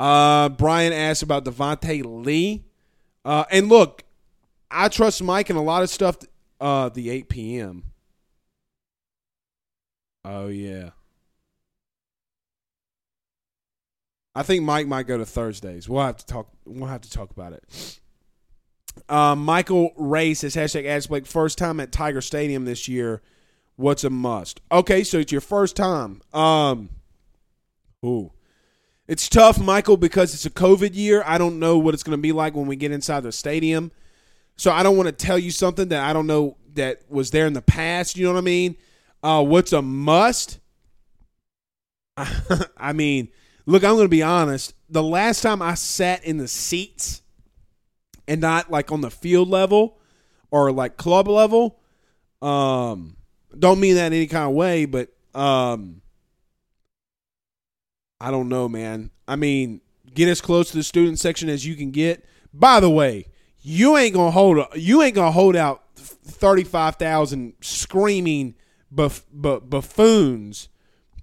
[0.01, 2.64] Uh, Brian asked about Devontae Lee.
[3.22, 4.03] Uh, and look,
[4.70, 6.16] I trust Mike in a lot of stuff.
[6.59, 7.84] Uh, the 8 p.m.
[10.24, 10.90] Oh yeah.
[14.34, 15.86] I think Mike might go to Thursdays.
[15.86, 16.48] We'll have to talk.
[16.64, 18.01] We'll have to talk about it.
[19.07, 23.20] Uh, Michael Ray says hashtag Ask Blake first time at Tiger Stadium this year.
[23.76, 24.62] What's a must?
[24.72, 26.22] Okay, so it's your first time.
[26.32, 26.88] Um,
[28.05, 28.32] ooh,
[29.11, 31.24] it's tough, Michael, because it's a COVID year.
[31.26, 33.90] I don't know what it's going to be like when we get inside the stadium.
[34.54, 37.48] So I don't want to tell you something that I don't know that was there
[37.48, 38.16] in the past.
[38.16, 38.76] You know what I mean?
[39.20, 40.61] Uh, what's a must?
[42.16, 43.30] I mean,
[43.66, 44.74] look, I'm going to be honest.
[44.88, 47.20] The last time I sat in the seats
[48.28, 49.98] and not like on the field level
[50.52, 51.80] or like club level,
[52.42, 53.16] um,
[53.58, 56.00] don't mean that in any kind of way, but um,
[58.21, 59.11] I don't know, man.
[59.27, 59.81] I mean,
[60.12, 62.25] get as close to the student section as you can get.
[62.53, 63.27] By the way,
[63.62, 68.55] you ain't gonna hold you ain't gonna hold out thirty five thousand screaming
[68.91, 70.68] buff, buff, buffoons.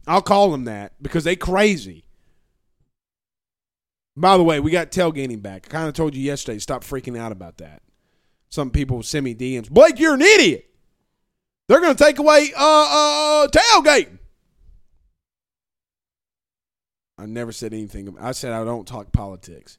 [0.07, 2.05] I'll call them that because they crazy.
[4.15, 5.67] By the way, we got tailgating back.
[5.67, 6.57] I kind of told you yesterday.
[6.59, 7.83] Stop freaking out about that.
[8.49, 9.69] Some people send me DMs.
[9.69, 10.65] Blake, you're an idiot.
[11.67, 14.17] They're to take away uh, uh, uh tailgating.
[17.17, 18.15] I never said anything.
[18.19, 19.77] I said I don't talk politics.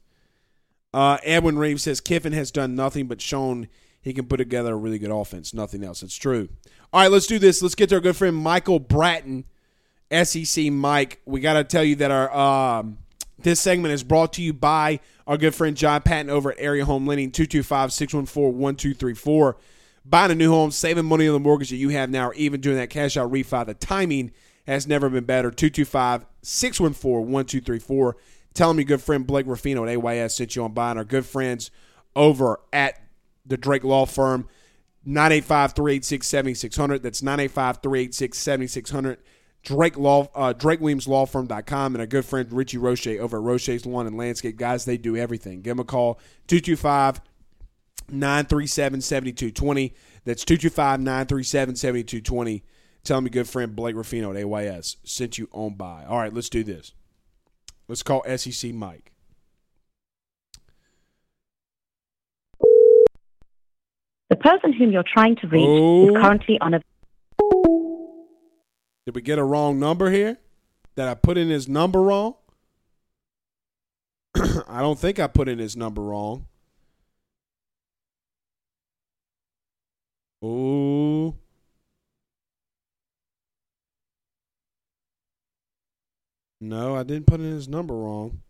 [0.93, 3.67] Uh, Edwin Reeves says Kiffin has done nothing but shown
[4.01, 5.53] he can put together a really good offense.
[5.53, 6.03] Nothing else.
[6.03, 6.49] It's true.
[6.91, 7.61] All right, let's do this.
[7.61, 9.45] Let's get to our good friend Michael Bratton,
[10.11, 11.21] SEC Mike.
[11.25, 12.35] We got to tell you that our
[12.79, 12.97] um,
[13.37, 16.85] this segment is brought to you by our good friend John Patton over at Area
[16.85, 19.57] Home Lending, 225 614 1234.
[20.05, 22.61] Buying a new home, saving money on the mortgage that you have now, or even
[22.61, 23.65] doing that cash out refi.
[23.65, 24.31] The timing
[24.67, 25.51] has never been better.
[25.51, 28.17] 225 614 1234.
[28.53, 31.05] Tell them your good friend Blake Ruffino at AYS sent you on by, and Our
[31.05, 31.71] good friends
[32.15, 32.99] over at
[33.45, 34.47] the Drake Law Firm,
[35.05, 37.03] 985 386 7600.
[37.03, 39.17] That's 985 386 7600.
[39.61, 44.17] Drake Law, uh, DrakeWilliamsLawFirm.com, and our good friend Richie Roche over at Roche's Lawn and
[44.17, 44.55] Landscape.
[44.57, 45.61] Guys, they do everything.
[45.61, 47.21] Give them a call, 225
[48.09, 49.93] 937 7220.
[50.25, 52.63] That's 225 937 7220.
[53.03, 56.05] Tell me, good friend Blake Ruffino at AYS sent you on by.
[56.05, 56.93] All right, let's do this.
[57.87, 59.11] Let's call SEC Mike.
[64.29, 66.09] The person whom you're trying to reach Oh.
[66.09, 66.81] is currently on a
[69.05, 70.37] Did we get a wrong number here?
[70.95, 72.35] Did I put in his number wrong?
[74.67, 76.45] I don't think I put in his number wrong.
[80.43, 81.35] Ooh.
[86.61, 88.41] No, I didn't put in his number wrong.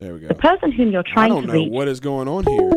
[0.00, 0.28] There we go.
[0.28, 1.44] the person whom you're trying to reach.
[1.44, 1.72] I don't know reach.
[1.72, 2.70] what is going on here.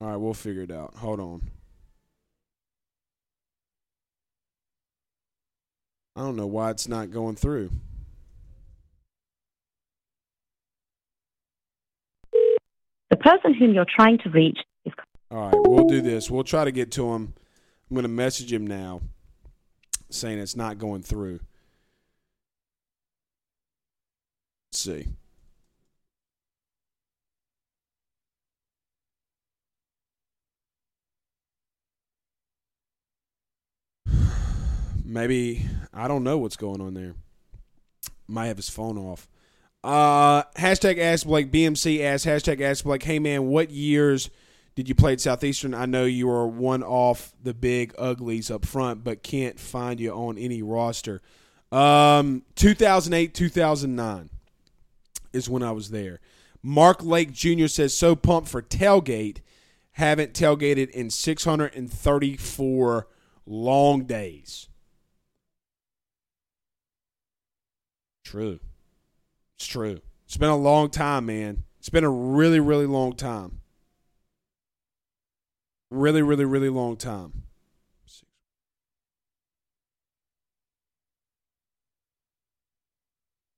[0.00, 0.94] All right, we'll figure it out.
[0.96, 1.50] Hold on.
[6.14, 7.70] I don't know why it's not going through.
[13.10, 14.58] The person whom you're trying to reach
[15.30, 16.30] All right, we'll do this.
[16.30, 17.34] We'll try to get to him.
[17.90, 19.00] I'm going to message him now
[20.10, 21.40] saying it's not going through.
[24.70, 25.06] Let's see.
[35.04, 37.14] Maybe I don't know what's going on there.
[38.26, 39.28] Might have his phone off.
[39.82, 43.02] Uh, hashtag Ask Blake BMC asks hashtag Ask Blake.
[43.02, 44.30] Hey man, what years
[44.74, 45.74] did you play at Southeastern?
[45.74, 50.12] I know you were one off the big uglies up front, but can't find you
[50.12, 51.22] on any roster.
[51.70, 54.30] Um, 2008, 2009
[55.32, 56.20] is when I was there.
[56.62, 57.66] Mark Lake Jr.
[57.66, 59.38] says, so pumped for tailgate.
[59.92, 63.08] Haven't tailgated in 634
[63.46, 64.68] long days.
[68.24, 68.58] True.
[69.56, 70.00] It's true.
[70.26, 71.62] It's been a long time, man.
[71.78, 73.60] It's been a really, really long time.
[75.94, 77.44] Really, really, really long time.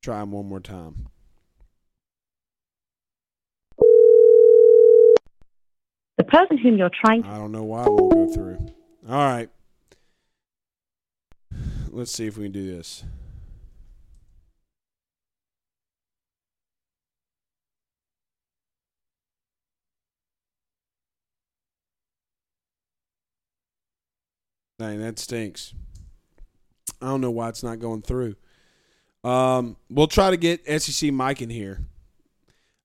[0.03, 1.09] Try him one more time.
[6.19, 8.59] The person whom you're trying to I don't know why it won't go through.
[9.09, 9.49] All right.
[11.89, 13.03] Let's see if we can do this.
[24.79, 25.75] Dang, that stinks.
[27.01, 28.37] I don't know why it's not going through.
[29.25, 31.81] Um, we'll try to get SEC Mike in here.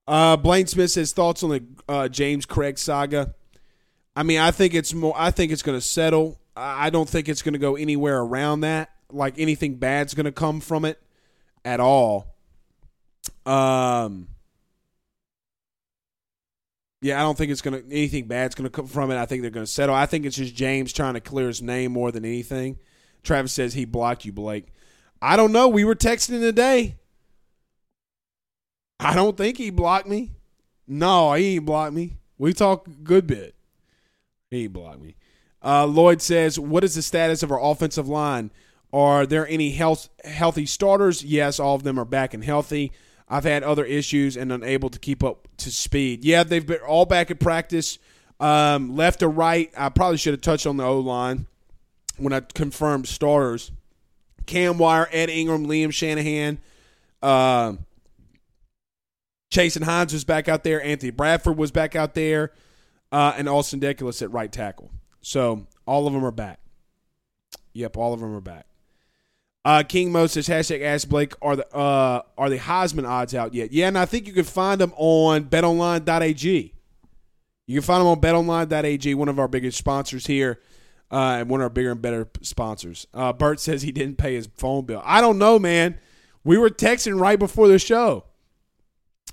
[0.08, 3.36] Uh, Blaine Smith says thoughts on the uh, James Craig saga.
[4.16, 5.14] I mean, I think it's more.
[5.16, 6.40] I think it's going to settle.
[6.56, 8.90] I don't think it's going to go anywhere around that.
[9.12, 11.02] Like anything bad's going to come from it
[11.64, 12.36] at all.
[13.46, 14.28] Um.
[17.02, 19.18] Yeah, I don't think it's to anything bad's to come from it.
[19.18, 19.96] I think they're to settle.
[19.96, 22.78] I think it's just James trying to clear his name more than anything.
[23.24, 24.68] Travis says he blocked you, Blake.
[25.22, 25.68] I don't know.
[25.68, 26.98] We were texting today.
[29.00, 30.32] I don't think he blocked me.
[30.88, 32.18] No, he ain't blocked me.
[32.38, 33.56] We talk a good bit.
[34.52, 35.16] He blocked me.
[35.64, 38.52] Uh, Lloyd says, "What is the status of our offensive line?
[38.94, 41.24] Are there any health healthy starters?
[41.24, 42.92] Yes, all of them are back and healthy.
[43.32, 46.26] I've had other issues and unable to keep up to speed.
[46.26, 47.98] Yeah, they've been all back at practice,
[48.42, 49.72] um, left or right.
[49.78, 51.48] I probably should have touched on the O line
[52.18, 53.72] when I confirmed starters.
[54.48, 56.60] Cam Wire, Ed Ingram, Liam Shanahan,
[57.22, 57.74] uh,
[59.50, 60.84] Chasen Hines was back out there.
[60.84, 62.52] Anthony Bradford was back out there,
[63.14, 64.92] uh, and Austin Deculus at right tackle.
[65.22, 66.60] So all of them are back.
[67.72, 68.66] Yep, all of them are back.
[69.64, 73.54] Uh, King Mo says hashtag Ask Blake are the uh, are the Heisman odds out
[73.54, 73.72] yet?
[73.72, 76.74] Yeah, and I think you can find them on BetOnline.ag.
[77.68, 80.60] You can find them on BetOnline.ag, one of our biggest sponsors here,
[81.12, 83.06] uh, and one of our bigger and better sponsors.
[83.14, 85.02] Uh, Bert says he didn't pay his phone bill.
[85.06, 86.00] I don't know, man.
[86.44, 88.26] We were texting right before the show.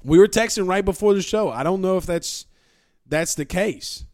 [0.05, 1.49] We were texting right before the show.
[1.49, 2.45] I don't know if that's
[3.07, 4.05] that's the case.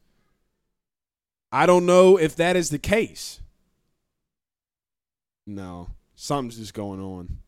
[1.50, 3.40] I don't know if that is the case.
[5.46, 7.38] No, something's just going on.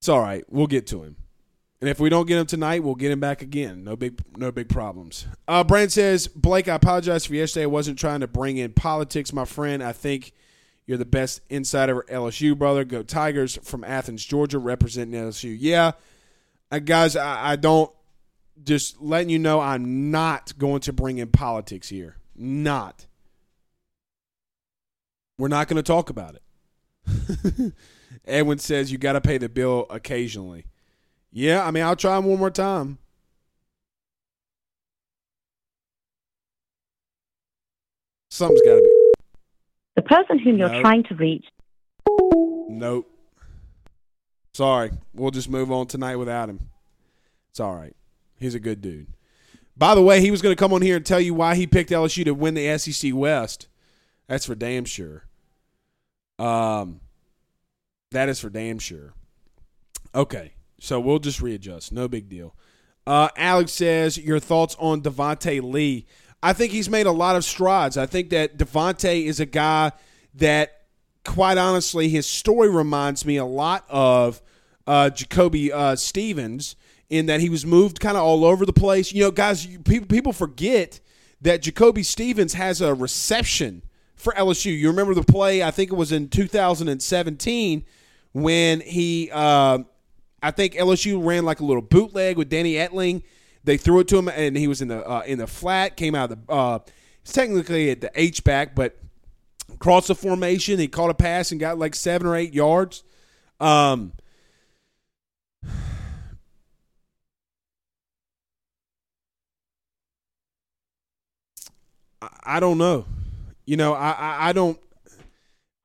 [0.00, 0.44] It's all right.
[0.48, 1.16] We'll get to him.
[1.80, 3.84] And if we don't get him tonight, we'll get him back again.
[3.84, 5.26] No big, no big problems.
[5.46, 7.64] Uh, Brand says, Blake, I apologize for yesterday.
[7.64, 9.82] I wasn't trying to bring in politics, my friend.
[9.82, 10.32] I think
[10.86, 12.84] you're the best insider LSU, brother.
[12.84, 15.56] Go Tigers from Athens, Georgia, representing LSU.
[15.58, 15.92] Yeah,
[16.72, 17.92] uh, guys, I, I don't.
[18.64, 22.16] Just letting you know, I'm not going to bring in politics here.
[22.34, 23.06] Not.
[25.38, 26.42] We're not going to talk about it.
[28.26, 30.66] Edwin says you got to pay the bill occasionally.
[31.30, 32.98] Yeah, I mean, I'll try them one more time.
[38.30, 39.12] Something's got to be.
[39.96, 41.44] the person whom you're trying to reach
[42.68, 43.10] Nope.
[44.54, 44.92] Sorry.
[45.14, 46.68] We'll just move on tonight without him.
[47.50, 47.94] It's all right.
[48.38, 49.08] He's a good dude.
[49.76, 51.66] By the way, he was going to come on here and tell you why he
[51.66, 53.68] picked LSU to win the SEC West.
[54.26, 55.24] That's for damn sure.
[56.38, 57.00] Um,
[58.10, 59.14] that is for damn sure.
[60.14, 61.92] Okay, so we'll just readjust.
[61.92, 62.54] No big deal.
[63.06, 66.06] Uh, Alex says your thoughts on Devonte Lee.
[66.42, 67.96] I think he's made a lot of strides.
[67.96, 69.92] I think that Devonte is a guy
[70.34, 70.78] that
[71.28, 74.40] quite honestly, his story reminds me a lot of
[74.86, 76.74] uh, Jacoby uh, Stevens
[77.10, 79.12] in that he was moved kind of all over the place.
[79.12, 81.00] You know, guys, you, people people forget
[81.40, 83.82] that Jacoby Stevens has a reception
[84.18, 84.76] for LSU.
[84.76, 85.62] You remember the play?
[85.62, 87.84] I think it was in 2017
[88.32, 89.78] when he, uh,
[90.42, 93.22] I think LSU ran like a little bootleg with Danny Etling.
[93.64, 95.96] They threw it to him, and he was in the uh, in the flat.
[95.96, 96.52] Came out of the.
[96.52, 96.78] Uh,
[97.32, 98.96] technically at the H back, but
[99.78, 100.78] crossed the formation.
[100.78, 103.04] He caught a pass and got like seven or eight yards.
[103.60, 104.12] Um,
[112.44, 113.04] I don't know.
[113.68, 114.80] You know, I, I, I don't.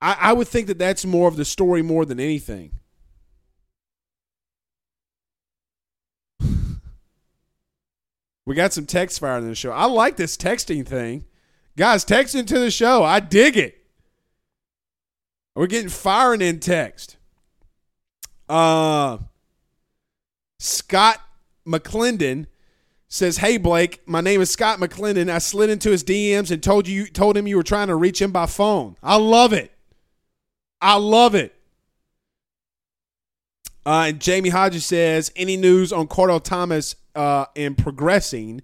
[0.00, 2.70] I, I would think that that's more of the story more than anything.
[8.46, 9.70] we got some text fire in the show.
[9.70, 11.26] I like this texting thing.
[11.76, 13.04] Guys, text into the show.
[13.04, 13.76] I dig it.
[15.54, 17.18] We're getting firing in text.
[18.48, 19.18] Uh,
[20.58, 21.20] Scott
[21.68, 22.46] McClendon
[23.14, 25.30] says, "Hey Blake, my name is Scott McClendon.
[25.30, 28.20] I slid into his DMs and told you told him you were trying to reach
[28.20, 28.96] him by phone.
[29.02, 29.70] I love it.
[30.80, 31.54] I love it."
[33.86, 38.62] Uh, and Jamie Hodges says, "Any news on Kardell Thomas uh, in progressing?"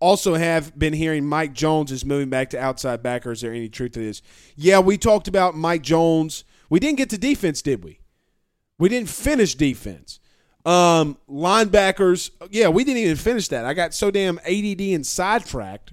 [0.00, 3.30] Also, have been hearing Mike Jones is moving back to outside backer.
[3.30, 4.22] Is there any truth to this?
[4.56, 6.42] Yeah, we talked about Mike Jones.
[6.68, 8.00] We didn't get to defense, did we?
[8.76, 10.18] We didn't finish defense.
[10.64, 13.64] Um, linebackers, yeah, we didn't even finish that.
[13.64, 15.92] I got so damn ADD and sidetracked.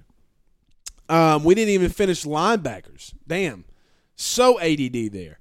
[1.10, 3.14] Um, we didn't even finish linebackers.
[3.28, 3.66] Damn,
[4.16, 5.40] so ADD there.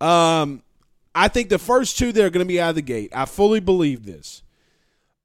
[0.00, 0.62] Um,
[1.14, 3.12] I think the first two they're going to be out of the gate.
[3.14, 4.42] I fully believe this.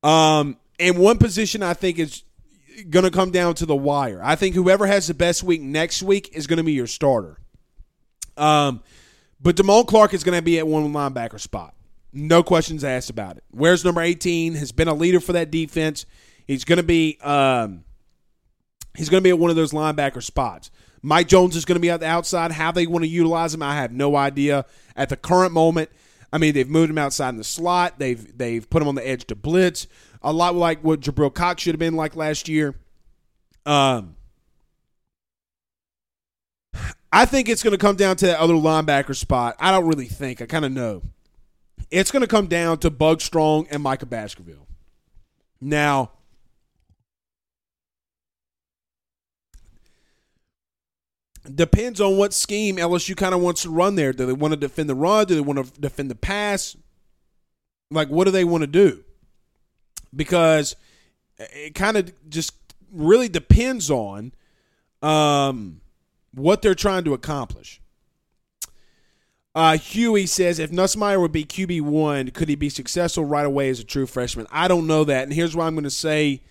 [0.01, 2.23] Um, and one position I think is
[2.89, 4.21] going to come down to the wire.
[4.23, 7.37] I think whoever has the best week next week is going to be your starter.
[8.37, 8.81] Um,
[9.41, 11.75] but Damone Clark is going to be at one linebacker spot.
[12.13, 13.43] No questions asked about it.
[13.51, 14.55] Where's number 18?
[14.55, 16.05] Has been a leader for that defense.
[16.45, 17.83] He's going to be um,
[18.97, 20.71] he's going to be at one of those linebacker spots.
[21.01, 22.51] Mike Jones is going to be at the outside.
[22.51, 24.65] How they want to utilize him, I have no idea.
[24.95, 25.89] At the current moment,
[26.33, 27.97] I mean, they've moved him outside in the slot.
[27.97, 29.87] They've they've put him on the edge to blitz.
[30.21, 32.75] A lot like what Jabril Cox should have been like last year.
[33.65, 34.15] Um,
[37.11, 39.55] I think it's going to come down to that other linebacker spot.
[39.59, 40.41] I don't really think.
[40.41, 41.01] I kind of know.
[41.91, 44.65] It's going to come down to Bug Strong and Micah Baskerville.
[45.59, 46.11] Now,
[51.53, 54.13] depends on what scheme LSU kind of wants to run there.
[54.13, 55.25] Do they want to defend the run?
[55.27, 56.77] Do they want to defend the pass?
[57.89, 59.03] Like, what do they want to do?
[60.15, 60.75] Because
[61.37, 62.53] it kind of just
[62.91, 64.33] really depends on
[65.01, 65.81] um,
[66.33, 67.81] what they're trying to accomplish.
[69.53, 73.69] Uh, Huey says if Nussmeier would be QB one, could he be successful right away
[73.69, 74.47] as a true freshman?
[74.49, 76.41] I don't know that, and here's why I'm going to say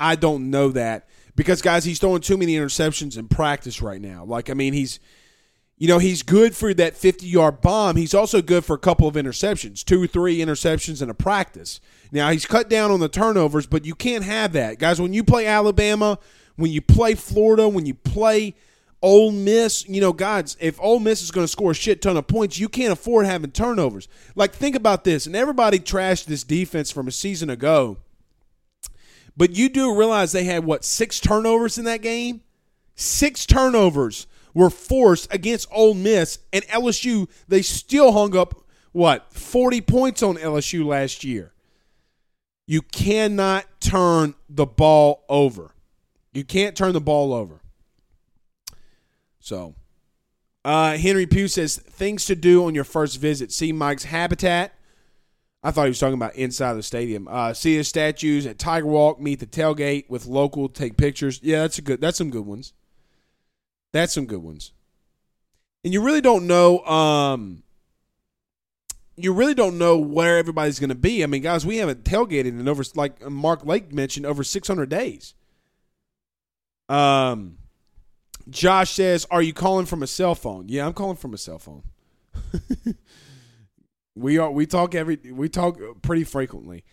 [0.00, 4.24] I don't know that because guys, he's throwing too many interceptions in practice right now.
[4.24, 4.98] Like, I mean, he's
[5.76, 7.96] you know he's good for that 50 yard bomb.
[7.96, 11.80] He's also good for a couple of interceptions, two or three interceptions in a practice.
[12.10, 15.00] Now he's cut down on the turnovers, but you can't have that, guys.
[15.00, 16.18] When you play Alabama,
[16.56, 18.54] when you play Florida, when you play
[19.02, 22.16] Ole Miss, you know, guys, if Ole Miss is going to score a shit ton
[22.16, 24.08] of points, you can't afford having turnovers.
[24.34, 27.98] Like, think about this, and everybody trashed this defense from a season ago.
[29.36, 32.40] But you do realize they had, what, six turnovers in that game?
[32.94, 39.82] Six turnovers were forced against Ole Miss, and LSU, they still hung up, what, 40
[39.82, 41.52] points on LSU last year.
[42.66, 45.72] You cannot turn the ball over.
[46.32, 47.60] You can't turn the ball over.
[49.46, 49.76] So,
[50.64, 53.52] uh, Henry Pugh says things to do on your first visit.
[53.52, 54.74] See Mike's habitat.
[55.62, 57.28] I thought he was talking about inside the stadium.
[57.28, 59.20] Uh, see his statues at Tiger Walk.
[59.20, 60.68] Meet the tailgate with local.
[60.68, 61.38] Take pictures.
[61.44, 62.00] Yeah, that's a good.
[62.00, 62.72] That's some good ones.
[63.92, 64.72] That's some good ones.
[65.84, 66.80] And you really don't know.
[66.80, 67.62] Um,
[69.14, 71.22] you really don't know where everybody's going to be.
[71.22, 75.34] I mean, guys, we haven't tailgated in over like Mark Lake mentioned over 600 days.
[76.88, 77.58] Um,
[78.48, 81.58] Josh says, "Are you calling from a cell phone?" Yeah, I'm calling from a cell
[81.58, 81.82] phone.
[84.14, 84.50] we are.
[84.50, 85.16] We talk every.
[85.16, 86.84] We talk pretty frequently.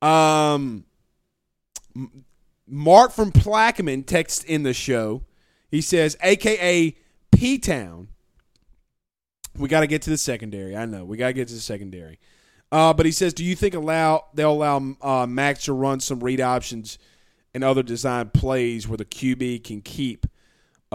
[0.00, 0.84] Um,
[2.66, 5.24] Mark from Plaquemine texts in the show.
[5.70, 6.96] He says, "AKA
[7.32, 8.08] P Town."
[9.56, 10.76] We got to get to the secondary.
[10.76, 12.18] I know we got to get to the secondary.
[12.70, 16.20] Uh, but he says, "Do you think allow they'll allow uh, Max to run some
[16.20, 16.98] read options
[17.54, 20.26] and other design plays where the QB can keep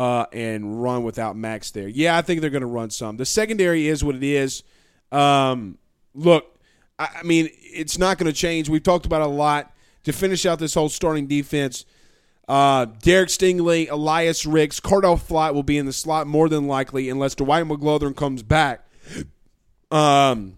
[0.02, 3.18] uh, and run without Max there?" Yeah, I think they're going to run some.
[3.18, 4.64] The secondary is what it is.
[5.12, 5.78] Um,
[6.14, 6.58] look,
[6.98, 8.70] I, I mean, it's not going to change.
[8.70, 9.74] We've talked about a lot
[10.04, 11.86] to finish out this whole starting defense.
[12.48, 17.10] Uh, Derek Stingley, Elias Ricks, Cordale Flott will be in the slot more than likely
[17.10, 18.86] unless Dwight McGlothern comes back.
[19.90, 20.58] Um,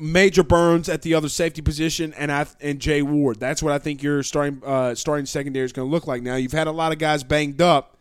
[0.00, 3.40] Major Burns at the other safety position, and I and Jay Ward.
[3.40, 6.22] That's what I think your starting uh, starting secondary is going to look like.
[6.22, 7.95] Now you've had a lot of guys banged up,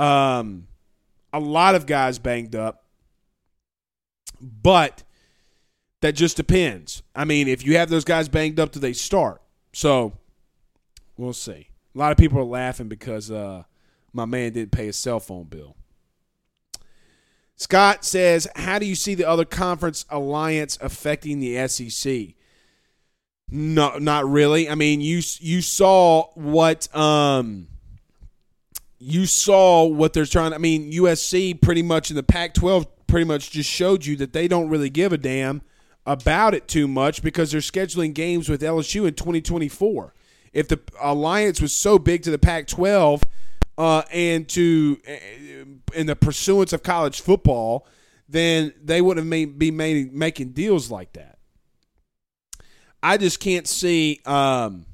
[0.00, 0.66] um,
[1.32, 2.84] a lot of guys banged up,
[4.40, 5.02] but
[6.00, 7.02] that just depends.
[7.14, 9.42] I mean, if you have those guys banged up, do they start?
[9.72, 10.14] So
[11.16, 11.68] we'll see.
[11.94, 13.64] A lot of people are laughing because uh,
[14.12, 15.76] my man didn't pay his cell phone bill.
[17.56, 22.28] Scott says, How do you see the other conference alliance affecting the SEC?
[23.50, 24.70] No, not really.
[24.70, 27.66] I mean, you you saw what um
[29.00, 30.52] you saw what they're trying.
[30.52, 34.46] I mean, USC pretty much in the Pac-12 pretty much just showed you that they
[34.46, 35.62] don't really give a damn
[36.06, 40.14] about it too much because they're scheduling games with LSU in 2024
[40.52, 43.22] if the alliance was so big to the Pac-12
[43.78, 47.86] uh, and to uh, in the pursuance of college football,
[48.28, 51.38] then they wouldn't made, be made, making deals like that.
[53.02, 54.20] I just can't see.
[54.26, 54.86] Um,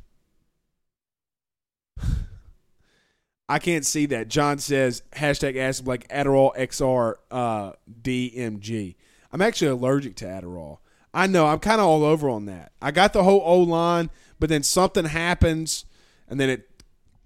[3.49, 4.29] I can't see that.
[4.29, 7.73] John says hashtag ask like Adderall XR uh,
[8.03, 8.97] DMG.
[9.33, 10.79] I'm actually allergic to Adderall.
[11.15, 11.47] I know.
[11.47, 12.73] I'm kind of all over on that.
[12.83, 15.85] I got the whole O line, but then something happens,
[16.29, 16.69] and then it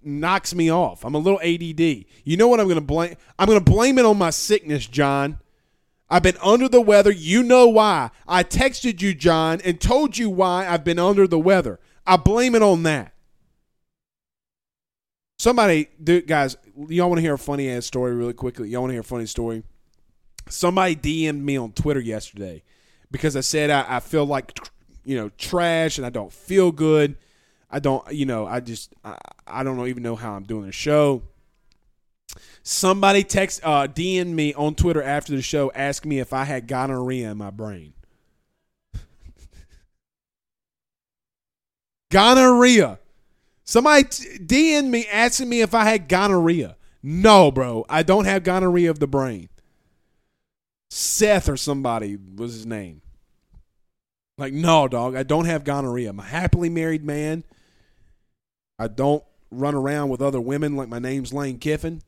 [0.03, 1.05] knocks me off.
[1.05, 2.05] I'm a little ADD.
[2.25, 3.17] You know what I'm going to blame?
[3.39, 5.41] I'm going to blame it on my sickness, John.
[6.09, 7.11] I've been under the weather.
[7.11, 8.11] You know why.
[8.27, 11.79] I texted you, John, and told you why I've been under the weather.
[12.07, 13.15] I blame it on that.
[15.41, 18.69] Somebody, dude, guys, y'all want to hear a funny ass story really quickly?
[18.69, 19.63] Y'all want to hear a funny story?
[20.51, 22.63] Somebody DM'd me on Twitter yesterday
[23.11, 24.59] because I said I, I feel like,
[25.03, 27.17] you know, trash and I don't feel good.
[27.71, 29.17] I don't, you know, I just, I,
[29.47, 31.23] I don't even know how I'm doing the show.
[32.63, 36.69] Somebody text, uh, DM me on Twitter after the show, asked me if I had
[36.69, 37.95] gonorrhea in my brain.
[42.13, 42.99] gonorrhea.
[43.71, 46.77] Somebody t- DM me asking me if I had gonorrhea.
[47.05, 49.49] No, bro, I don't have gonorrhea of the brain.
[50.91, 53.01] Seth or somebody was his name.
[54.37, 56.11] Like, no, dog, I don't have gonorrhea.
[56.11, 57.45] I'm a happily married man.
[58.77, 62.03] I don't run around with other women like my name's Lane Kiffin.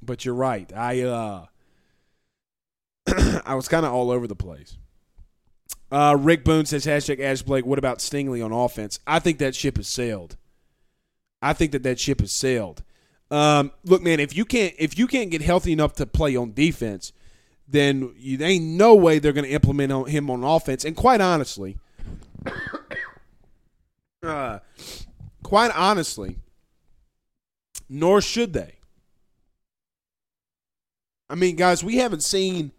[0.00, 0.72] But you're right.
[0.74, 1.46] I uh
[3.44, 4.78] I was kind of all over the place.
[5.90, 7.66] Uh, Rick Boone says hashtag Ash Blake.
[7.66, 8.98] What about Stingley on offense?
[9.06, 10.36] I think that ship has sailed.
[11.40, 12.82] I think that that ship has sailed.
[13.30, 16.52] Um, look, man, if you can't if you can't get healthy enough to play on
[16.52, 17.12] defense,
[17.68, 20.84] then you, there ain't no way they're going to implement on, him on offense.
[20.84, 21.78] And quite honestly,
[24.22, 24.58] uh,
[25.42, 26.38] quite honestly,
[27.88, 28.76] nor should they.
[31.28, 32.72] I mean, guys, we haven't seen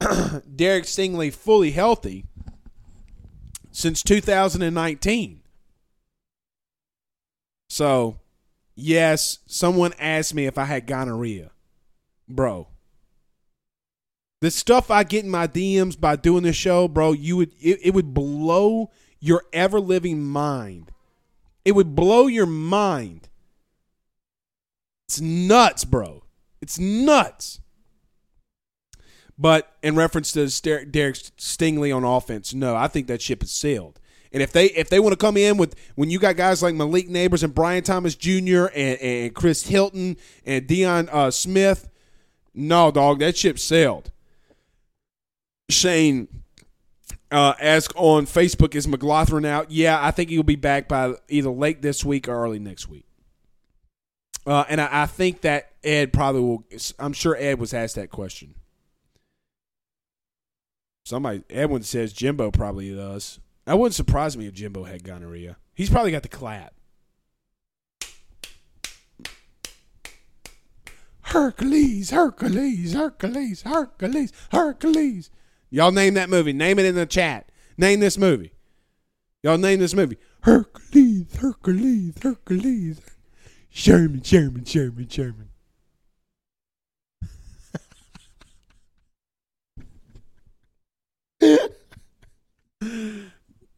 [0.54, 2.26] Derek Stingley fully healthy
[3.76, 5.42] since 2019.
[7.68, 8.20] So,
[8.74, 11.50] yes, someone asked me if I had gonorrhea.
[12.26, 12.68] Bro,
[14.40, 17.80] the stuff I get in my DMs by doing this show, bro, you would it,
[17.82, 20.90] it would blow your ever living mind.
[21.62, 23.28] It would blow your mind.
[25.06, 26.24] It's nuts, bro.
[26.62, 27.60] It's nuts.
[29.38, 30.46] But in reference to
[30.86, 34.00] Derek Stingley on offense, no, I think that ship has sailed.
[34.32, 36.74] And if they if they want to come in with when you got guys like
[36.74, 38.66] Malik Nabers and Brian Thomas Jr.
[38.74, 41.88] and, and Chris Hilton and Deion uh, Smith,
[42.54, 44.10] no, dog, that ship sailed.
[45.68, 46.28] Shane
[47.30, 49.70] uh, ask on Facebook, is McLaughlin out?
[49.70, 53.04] Yeah, I think he'll be back by either late this week or early next week.
[54.46, 56.64] Uh, and I, I, think that Ed probably will.
[57.00, 58.54] I'm sure Ed was asked that question.
[61.06, 63.38] Somebody, Edwin says Jimbo probably does.
[63.64, 65.56] That wouldn't surprise me if Jimbo had gonorrhea.
[65.72, 66.74] He's probably got the clap.
[71.20, 75.30] Hercules, Hercules, Hercules, Hercules, Hercules.
[75.70, 76.52] Y'all name that movie.
[76.52, 77.52] Name it in the chat.
[77.78, 78.50] Name this movie.
[79.44, 80.18] Y'all name this movie.
[80.42, 83.00] Hercules, Hercules, Hercules.
[83.70, 85.50] Sherman, Sherman, Sherman, Sherman.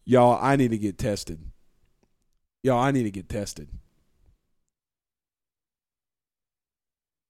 [0.05, 1.39] Y'all, I need to get tested.
[2.63, 3.69] Y'all, I need to get tested.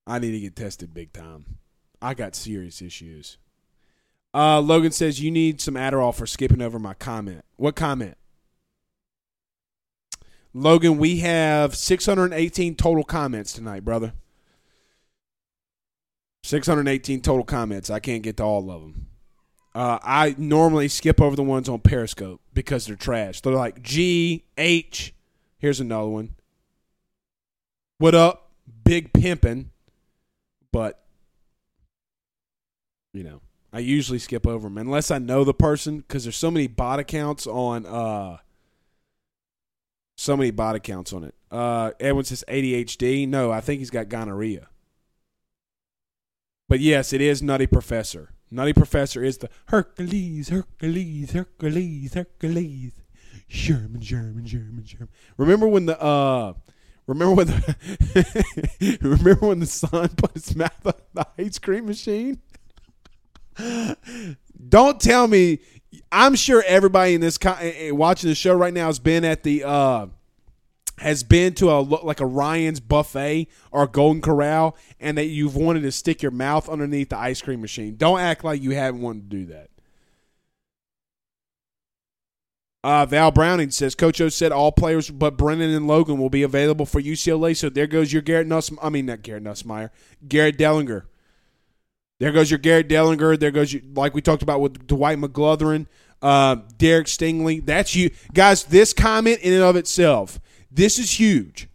[0.06, 1.58] I need to get tested big time.
[2.00, 3.38] I got serious issues.
[4.32, 7.44] Uh, Logan says you need some Adderall for skipping over my comment.
[7.56, 8.16] What comment?
[10.54, 14.12] Logan, we have 618 total comments tonight, brother.
[16.42, 17.90] 618 total comments.
[17.90, 19.08] I can't get to all of them.
[19.78, 23.40] Uh, I normally skip over the ones on Periscope because they're trash.
[23.42, 25.14] They're like G H.
[25.56, 26.30] Here's another one.
[27.98, 28.50] What up,
[28.82, 29.66] big pimpin'?
[30.72, 31.00] But
[33.14, 33.40] you know,
[33.72, 36.98] I usually skip over them unless I know the person because there's so many bot
[36.98, 37.86] accounts on.
[37.86, 38.38] uh
[40.16, 41.36] So many bot accounts on it.
[41.52, 43.28] Uh Edwin says ADHD.
[43.28, 44.66] No, I think he's got gonorrhea.
[46.68, 48.30] But yes, it is Nutty Professor.
[48.50, 52.92] Nutty Professor is the Hercules, Hercules, Hercules, Hercules.
[53.48, 55.08] Sherman, Sherman, Sherman, Sherman.
[55.38, 56.52] Remember when the uh
[57.06, 62.40] remember when the remember when the son put his mouth on the ice cream machine?
[64.68, 65.60] Don't tell me
[66.12, 69.64] I'm sure everybody in this eh, watching the show right now has been at the
[69.64, 70.06] uh
[70.98, 75.82] has been to a like a Ryan's buffet or Golden Corral, and that you've wanted
[75.82, 77.96] to stick your mouth underneath the ice cream machine.
[77.96, 79.70] Don't act like you haven't wanted to do that.
[82.84, 86.42] Uh, Val Browning says Coach O said all players but Brennan and Logan will be
[86.42, 87.56] available for UCLA.
[87.56, 88.70] So there goes your Garrett Nuss.
[88.80, 89.90] I mean not Garrett Nussmeier,
[90.26, 91.04] Garrett Dellinger.
[92.20, 93.38] There goes your Garrett Dellinger.
[93.38, 95.86] There goes your, like we talked about with Dwight McGlothern,
[96.22, 97.64] uh, Derek Stingley.
[97.64, 98.64] That's you guys.
[98.64, 100.40] This comment in and of itself,
[100.70, 101.68] this is huge.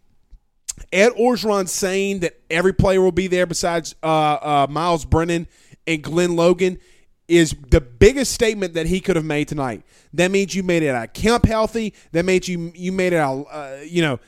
[0.92, 5.46] Ed Orgeron saying that every player will be there besides uh, uh, Myles Brennan
[5.86, 6.78] and Glenn Logan
[7.26, 9.82] is the biggest statement that he could have made tonight.
[10.12, 11.94] That means you made it out camp healthy.
[12.12, 13.46] That means you you made it out.
[13.50, 14.20] Uh, you know,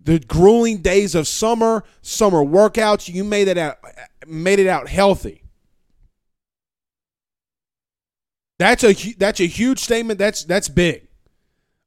[0.00, 3.12] the grueling days of summer, summer workouts.
[3.12, 3.78] You made it out,
[4.26, 5.42] made it out healthy.
[8.58, 10.18] That's a that's a huge statement.
[10.18, 11.06] That's that's big.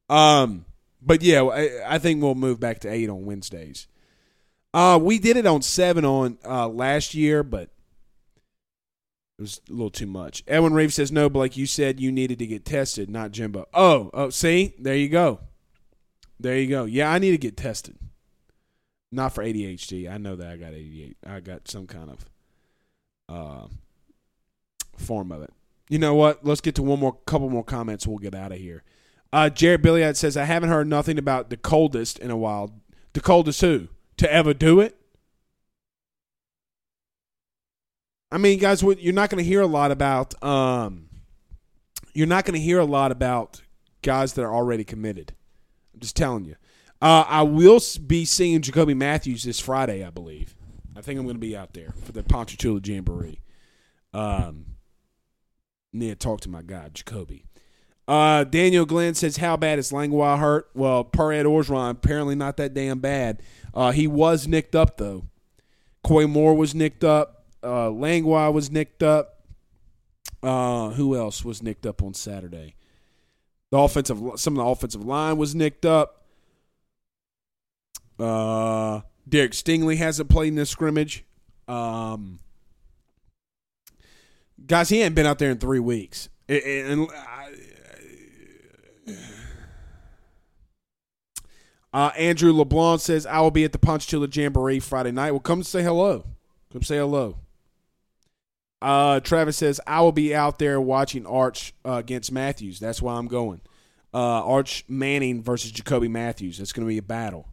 [0.10, 0.66] Um,
[1.02, 3.88] but yeah, I, I think we'll move back to eight on Wednesdays.
[4.74, 7.70] Uh, we did it on seven on uh, last year, but
[9.38, 10.44] it was a little too much.
[10.48, 11.58] Edwin Reeves says no, Blake.
[11.58, 13.68] You said you needed to get tested, not Jimbo.
[13.74, 15.40] Oh, oh, see, there you go,
[16.40, 16.86] there you go.
[16.86, 17.98] Yeah, I need to get tested.
[19.12, 20.10] Not for ADHD.
[20.10, 21.16] I know that I got ADHD.
[21.28, 22.26] I got some kind of
[23.28, 23.68] uh,
[24.96, 25.52] form of it.
[25.90, 26.46] You know what?
[26.46, 28.08] Let's get to one more, couple more comments.
[28.08, 28.84] We'll get out of here.
[29.34, 32.74] Uh, Jared Billiard says, I haven't heard nothing about the coldest in a while.
[33.14, 33.88] The coldest who?
[34.18, 34.98] To ever do it?
[38.32, 40.42] I mean, guys, you're not going to hear a lot about.
[40.44, 41.10] Um,
[42.14, 43.62] you're not going to hear a lot about
[44.02, 45.34] guys that are already committed.
[45.94, 46.56] I'm just telling you.
[47.02, 50.56] Uh, I will be seeing Jacoby Matthews this Friday, I believe.
[50.96, 53.42] I think I'm going to be out there for the Ponchatoula Jamboree.
[54.14, 54.66] Um,
[55.92, 57.46] need to talk to my guy, Jacoby.
[58.12, 60.70] Uh, Daniel Glenn says, How bad is Langlois hurt?
[60.74, 63.42] Well, per Ed Orgeron, apparently not that damn bad.
[63.74, 65.28] Uh, he was nicked up, though.
[66.04, 67.46] Koy Moore was nicked up.
[67.64, 69.46] Uh, Langlois was nicked up.
[70.44, 72.76] Uh, who else was nicked up on Saturday?
[73.72, 76.26] The offensive, some of the offensive line was nicked up.
[78.20, 81.24] Uh, Derek Stingley hasn't played in this scrimmage.
[81.66, 82.40] Um,
[84.68, 86.28] guys, he hadn't been out there in three weeks.
[86.50, 87.08] And
[91.94, 95.32] uh, Andrew LeBlanc says, I will be at the Ponchatoula Jamboree Friday night.
[95.32, 96.26] Well, come say hello.
[96.72, 97.38] Come say hello.
[98.82, 102.80] Uh, Travis says, I will be out there watching Arch uh, against Matthews.
[102.80, 103.62] That's why I'm going.
[104.14, 106.58] Uh, Arch Manning versus Jacoby Matthews.
[106.58, 107.48] That's going to be a battle.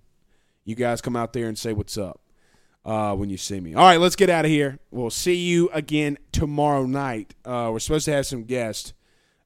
[0.65, 2.21] You guys come out there and say what's up
[2.85, 3.75] uh, when you see me.
[3.75, 4.79] All right, let's get out of here.
[4.91, 7.35] We'll see you again tomorrow night.
[7.45, 8.95] Uh, we're supposed to have some guests.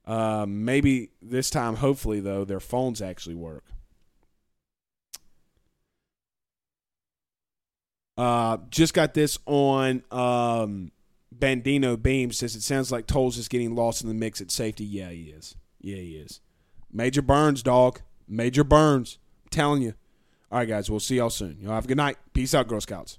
[0.07, 3.65] Maybe this time, hopefully, though, their phones actually work.
[8.23, 10.93] Uh, just got this on um,
[11.37, 12.31] Bandino Beam.
[12.31, 14.85] Says it sounds like Tolles is getting lost in the mix at safety.
[14.85, 15.57] Yeah, he is.
[15.81, 16.41] Yeah, he is.
[16.93, 18.01] Major Burns, dog.
[18.29, 19.19] Major Burns.
[19.43, 19.95] I'm telling you.
[20.53, 20.89] All right, guys.
[20.89, 21.59] We'll see y'all soon.
[21.61, 22.17] Y'all have a good night.
[22.33, 23.19] Peace out, Girl Scouts.